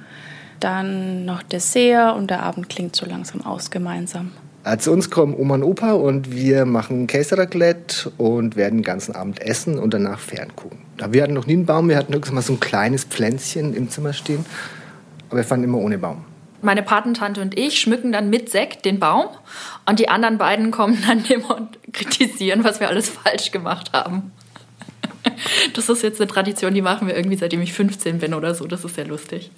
dann 0.61 1.25
noch 1.25 1.43
Dessert 1.43 2.17
und 2.17 2.31
der 2.31 2.43
Abend 2.43 2.69
klingt 2.69 2.97
so 2.97 3.07
langsam 3.07 3.45
aus 3.45 3.71
gemeinsam. 3.71 4.33
Zu 4.79 4.91
uns 4.91 5.11
kommen 5.11 5.35
Oma 5.35 5.55
und 5.55 5.63
Opa 5.63 5.93
und 5.93 6.33
wir 6.33 6.65
machen 6.65 7.07
Käseraclette 7.07 8.11
und 8.19 8.57
werden 8.57 8.79
den 8.79 8.83
ganzen 8.83 9.15
Abend 9.15 9.41
essen 9.41 9.79
und 9.79 9.95
danach 9.95 10.19
ferngucken. 10.19 10.81
Wir 11.11 11.23
hatten 11.23 11.35
noch 11.35 11.47
nie 11.47 11.53
einen 11.53 11.67
Baum, 11.67 11.89
wir 11.89 11.97
hatten 11.97 12.13
höchstens 12.13 12.35
mal 12.35 12.43
so 12.43 12.55
ein 12.55 12.61
kleines 12.61 13.05
Pflänzchen 13.05 13.75
im 13.75 13.89
Zimmer 13.91 14.13
stehen, 14.13 14.45
aber 15.29 15.37
wir 15.37 15.45
fanden 15.45 15.67
immer 15.67 15.79
ohne 15.79 15.99
Baum. 15.99 16.25
Meine 16.63 16.83
Patentante 16.83 17.41
und 17.43 17.57
ich 17.57 17.79
schmücken 17.79 18.11
dann 18.11 18.29
mit 18.29 18.51
Sekt 18.51 18.85
den 18.85 18.99
Baum 18.99 19.27
und 19.89 20.01
die 20.01 20.09
anderen 20.09 20.37
beiden 20.37 20.73
kommen 20.73 20.99
dann 21.07 21.25
immer 21.29 21.57
und 21.57 21.79
kritisieren, 21.93 22.65
was 22.65 22.81
wir 22.81 22.89
alles 22.89 23.09
falsch 23.09 23.53
gemacht 23.53 23.93
haben. 23.93 24.33
Das 25.75 25.89
ist 25.89 26.03
jetzt 26.03 26.21
eine 26.21 26.29
Tradition, 26.29 26.75
die 26.75 26.83
machen 26.83 27.07
wir 27.07 27.17
irgendwie 27.17 27.37
seitdem 27.37 27.61
ich 27.61 27.73
15 27.73 28.19
bin 28.19 28.35
oder 28.35 28.55
so. 28.55 28.67
Das 28.67 28.85
ist 28.85 28.95
sehr 28.95 29.07
lustig. 29.07 29.51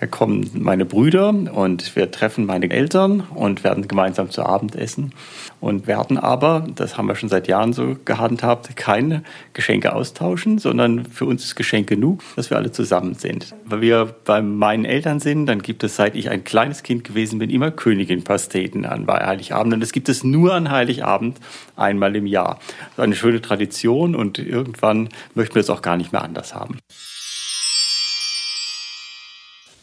Da 0.00 0.06
kommen 0.06 0.50
meine 0.54 0.84
Brüder 0.84 1.28
und 1.30 1.96
wir 1.96 2.10
treffen 2.10 2.46
meine 2.46 2.70
Eltern 2.70 3.20
und 3.34 3.64
werden 3.64 3.88
gemeinsam 3.88 4.30
zu 4.30 4.44
Abend 4.44 4.76
essen 4.76 5.12
und 5.64 5.86
werden 5.86 6.18
aber, 6.18 6.66
das 6.74 6.98
haben 6.98 7.08
wir 7.08 7.16
schon 7.16 7.30
seit 7.30 7.48
Jahren 7.48 7.72
so 7.72 7.96
gehandhabt, 8.04 8.76
keine 8.76 9.22
Geschenke 9.54 9.94
austauschen, 9.94 10.58
sondern 10.58 11.06
für 11.06 11.24
uns 11.24 11.42
ist 11.42 11.56
Geschenk 11.56 11.88
genug, 11.88 12.22
dass 12.36 12.50
wir 12.50 12.58
alle 12.58 12.70
zusammen 12.70 13.14
sind. 13.14 13.54
Weil 13.64 13.80
wir 13.80 14.14
bei 14.26 14.42
meinen 14.42 14.84
Eltern 14.84 15.20
sind, 15.20 15.46
dann 15.46 15.62
gibt 15.62 15.82
es, 15.82 15.96
seit 15.96 16.16
ich 16.16 16.28
ein 16.28 16.44
kleines 16.44 16.82
Kind 16.82 17.02
gewesen 17.02 17.38
bin, 17.38 17.48
immer 17.48 17.70
Königin-Pasteten 17.70 18.84
an 18.84 19.06
bei 19.06 19.24
Heiligabend 19.24 19.72
und 19.72 19.80
das 19.80 19.92
gibt 19.92 20.10
es 20.10 20.22
nur 20.22 20.52
an 20.52 20.70
Heiligabend 20.70 21.38
einmal 21.76 22.14
im 22.14 22.26
Jahr. 22.26 22.58
Das 22.58 22.98
ist 22.98 23.04
eine 23.04 23.16
schöne 23.16 23.40
Tradition 23.40 24.14
und 24.14 24.38
irgendwann 24.38 25.08
möchten 25.34 25.54
wir 25.54 25.60
es 25.60 25.70
auch 25.70 25.80
gar 25.80 25.96
nicht 25.96 26.12
mehr 26.12 26.22
anders 26.22 26.54
haben. 26.54 26.76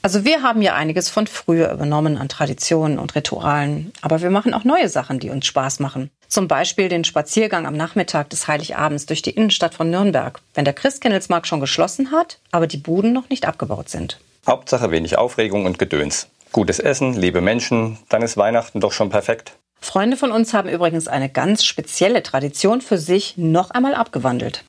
Also 0.04 0.26
wir 0.26 0.42
haben 0.42 0.64
ja 0.64 0.74
einiges 0.74 1.10
von 1.10 1.28
früher 1.28 1.72
übernommen 1.72 2.18
an 2.18 2.28
Traditionen 2.28 2.98
und 2.98 3.14
Ritualen, 3.14 3.94
aber 4.02 4.22
wir 4.22 4.32
machen 4.32 4.56
auch 4.56 4.64
neue 4.64 4.90
Sachen, 4.90 5.20
die 5.20 5.30
uns 5.30 5.46
Spaß 5.46 5.80
machen. 5.80 6.10
Zum 6.28 6.48
Beispiel 6.48 6.90
den 6.90 7.04
Spaziergang 7.04 7.68
am 7.68 7.78
Nachmittag 7.78 8.32
des 8.32 8.48
Heiligabends 8.48 9.06
durch 9.06 9.22
die 9.22 9.32
Innenstadt 9.32 9.76
von 9.76 9.92
Nürnberg, 9.92 10.40
wenn 10.56 10.66
der 10.66 10.74
Christkindlesmarkt 10.74 11.46
schon 11.46 11.60
geschlossen 11.60 12.12
hat, 12.12 12.40
aber 12.52 12.66
die 12.66 12.78
Buden 12.78 13.14
noch 13.14 13.30
nicht 13.30 13.48
abgebaut 13.48 13.90
sind. 13.90 14.20
Hauptsache 14.48 14.90
wenig 14.90 15.20
Aufregung 15.20 15.66
und 15.66 15.78
Gedöns. 15.78 16.30
Gutes 16.52 16.80
Essen, 16.80 17.14
liebe 17.14 17.42
Menschen, 17.42 18.00
dann 18.10 18.24
ist 18.24 18.38
Weihnachten 18.38 18.80
doch 18.80 18.94
schon 18.94 19.12
perfekt. 19.12 19.54
Freunde 19.82 20.18
von 20.18 20.32
uns 20.32 20.54
haben 20.54 20.70
übrigens 20.70 21.08
eine 21.08 21.30
ganz 21.30 21.64
spezielle 21.64 22.24
Tradition 22.24 22.82
für 22.82 22.98
sich 22.98 23.38
noch 23.38 23.70
einmal 23.72 23.94
abgewandelt. 23.94 24.64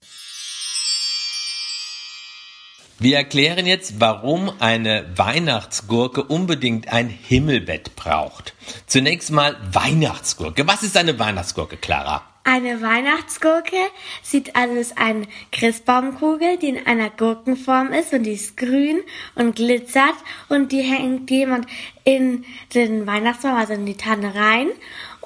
Wir 3.03 3.17
erklären 3.17 3.67
jetzt, 3.67 3.99
warum 3.99 4.53
eine 4.61 5.05
Weihnachtsgurke 5.17 6.23
unbedingt 6.23 6.93
ein 6.93 7.09
Himmelbett 7.09 7.97
braucht. 7.97 8.55
Zunächst 8.87 9.33
mal 9.33 9.57
Weihnachtsgurke. 9.73 10.69
Was 10.69 10.85
ist 10.85 10.97
eine 10.97 11.19
Weihnachtsgurke, 11.19 11.77
Clara? 11.79 12.23
Eine 12.45 12.81
Weihnachtsgurke 12.81 13.77
sieht 14.23 14.55
also 14.55 14.77
ist 14.77 14.99
eine 14.99 15.27
Christbaumkugel, 15.51 16.59
die 16.59 16.69
in 16.69 16.87
einer 16.87 17.11
Gurkenform 17.11 17.93
ist 17.93 18.12
und 18.12 18.23
die 18.23 18.35
ist 18.35 18.57
grün 18.57 19.01
und 19.35 19.57
glitzert 19.57 20.15
und 20.49 20.71
die 20.71 20.83
hängt 20.83 21.29
jemand 21.29 21.67
in 22.05 22.45
den 22.73 23.05
Weihnachtsbaum, 23.09 23.57
also 23.57 23.73
in 23.73 23.85
die 23.85 23.97
Tanne 23.97 24.33
rein. 24.33 24.69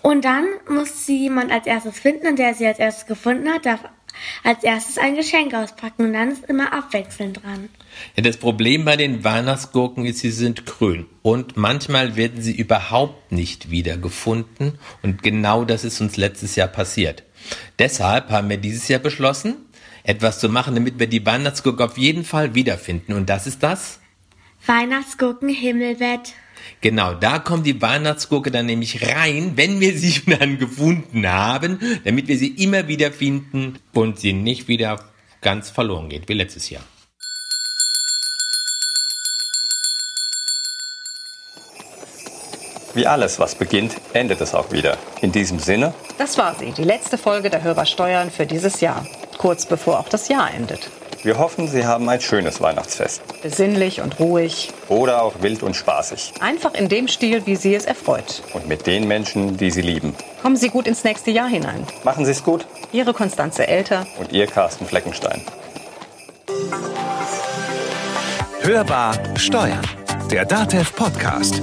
Und 0.00 0.24
dann 0.24 0.46
muss 0.66 1.04
sie 1.04 1.18
jemand 1.18 1.52
als 1.52 1.66
erstes 1.66 1.98
finden 1.98 2.26
und 2.28 2.38
der 2.38 2.54
sie 2.54 2.66
als 2.66 2.78
erstes 2.78 3.06
gefunden 3.06 3.52
hat, 3.52 3.66
darf 3.66 3.80
als 4.42 4.62
erstes 4.62 4.98
ein 4.98 5.16
Geschenk 5.16 5.54
auspacken 5.54 6.06
und 6.06 6.12
dann 6.12 6.30
ist 6.30 6.44
immer 6.44 6.72
abwechselnd 6.72 7.42
dran. 7.42 7.68
Ja, 8.16 8.22
das 8.22 8.36
Problem 8.36 8.84
bei 8.84 8.96
den 8.96 9.24
Weihnachtsgurken 9.24 10.04
ist, 10.04 10.20
sie 10.20 10.30
sind 10.30 10.66
grün 10.66 11.06
und 11.22 11.56
manchmal 11.56 12.16
werden 12.16 12.42
sie 12.42 12.54
überhaupt 12.54 13.32
nicht 13.32 13.70
wiedergefunden 13.70 14.78
und 15.02 15.22
genau 15.22 15.64
das 15.64 15.84
ist 15.84 16.00
uns 16.00 16.16
letztes 16.16 16.56
Jahr 16.56 16.68
passiert. 16.68 17.24
Deshalb 17.78 18.30
haben 18.30 18.50
wir 18.50 18.56
dieses 18.56 18.88
Jahr 18.88 19.00
beschlossen, 19.00 19.56
etwas 20.02 20.38
zu 20.38 20.48
machen, 20.48 20.74
damit 20.74 20.98
wir 20.98 21.06
die 21.06 21.24
Weihnachtsgurke 21.24 21.84
auf 21.84 21.98
jeden 21.98 22.24
Fall 22.24 22.54
wiederfinden 22.54 23.12
und 23.12 23.28
das 23.28 23.46
ist 23.46 23.62
das 23.62 24.00
Weihnachtsgurken 24.66 25.48
Himmelbett. 25.48 26.34
Genau, 26.80 27.14
da 27.14 27.38
kommt 27.38 27.66
die 27.66 27.80
Weihnachtsgurke 27.80 28.50
dann 28.50 28.66
nämlich 28.66 29.06
rein, 29.14 29.52
wenn 29.56 29.80
wir 29.80 29.96
sie 29.96 30.22
dann 30.38 30.58
gefunden 30.58 31.26
haben, 31.26 31.78
damit 32.04 32.28
wir 32.28 32.38
sie 32.38 32.48
immer 32.48 32.88
wieder 32.88 33.12
finden 33.12 33.78
und 33.92 34.18
sie 34.18 34.32
nicht 34.32 34.68
wieder 34.68 35.04
ganz 35.40 35.70
verloren 35.70 36.08
geht, 36.08 36.28
wie 36.28 36.34
letztes 36.34 36.70
Jahr. 36.70 36.82
Wie 42.94 43.06
alles, 43.06 43.38
was 43.38 43.54
beginnt, 43.54 43.94
endet 44.14 44.40
es 44.40 44.54
auch 44.54 44.72
wieder. 44.72 44.96
In 45.20 45.30
diesem 45.30 45.58
Sinne, 45.58 45.92
Das 46.16 46.38
war 46.38 46.54
sie, 46.54 46.72
die 46.72 46.82
letzte 46.82 47.18
Folge 47.18 47.50
der 47.50 47.62
Hörbar 47.62 47.84
Steuern 47.84 48.30
für 48.30 48.46
dieses 48.46 48.80
Jahr. 48.80 49.06
Kurz 49.36 49.66
bevor 49.66 50.00
auch 50.00 50.08
das 50.08 50.28
Jahr 50.28 50.52
endet. 50.54 50.90
Wir 51.22 51.38
hoffen, 51.38 51.68
Sie 51.68 51.86
haben 51.86 52.08
ein 52.08 52.20
schönes 52.20 52.60
Weihnachtsfest. 52.60 53.22
Besinnlich 53.42 54.00
und 54.00 54.18
ruhig. 54.20 54.72
Oder 54.88 55.22
auch 55.22 55.34
wild 55.40 55.62
und 55.62 55.74
spaßig. 55.74 56.34
Einfach 56.40 56.74
in 56.74 56.88
dem 56.88 57.08
Stil, 57.08 57.46
wie 57.46 57.56
Sie 57.56 57.74
es 57.74 57.84
erfreut. 57.84 58.42
Und 58.52 58.68
mit 58.68 58.86
den 58.86 59.08
Menschen, 59.08 59.56
die 59.56 59.70
Sie 59.70 59.82
lieben. 59.82 60.14
Kommen 60.42 60.56
Sie 60.56 60.68
gut 60.68 60.86
ins 60.86 61.04
nächste 61.04 61.30
Jahr 61.30 61.48
hinein. 61.48 61.86
Machen 62.04 62.24
Sie 62.24 62.32
es 62.32 62.42
gut. 62.42 62.66
Ihre 62.92 63.12
Konstanze 63.12 63.66
Elter. 63.66 64.06
Und 64.18 64.32
Ihr 64.32 64.46
Carsten 64.46 64.86
Fleckenstein. 64.86 65.42
Hörbar 68.60 69.14
Steuern. 69.36 69.80
Der 70.30 70.44
DATEV 70.44 70.94
Podcast. 70.94 71.62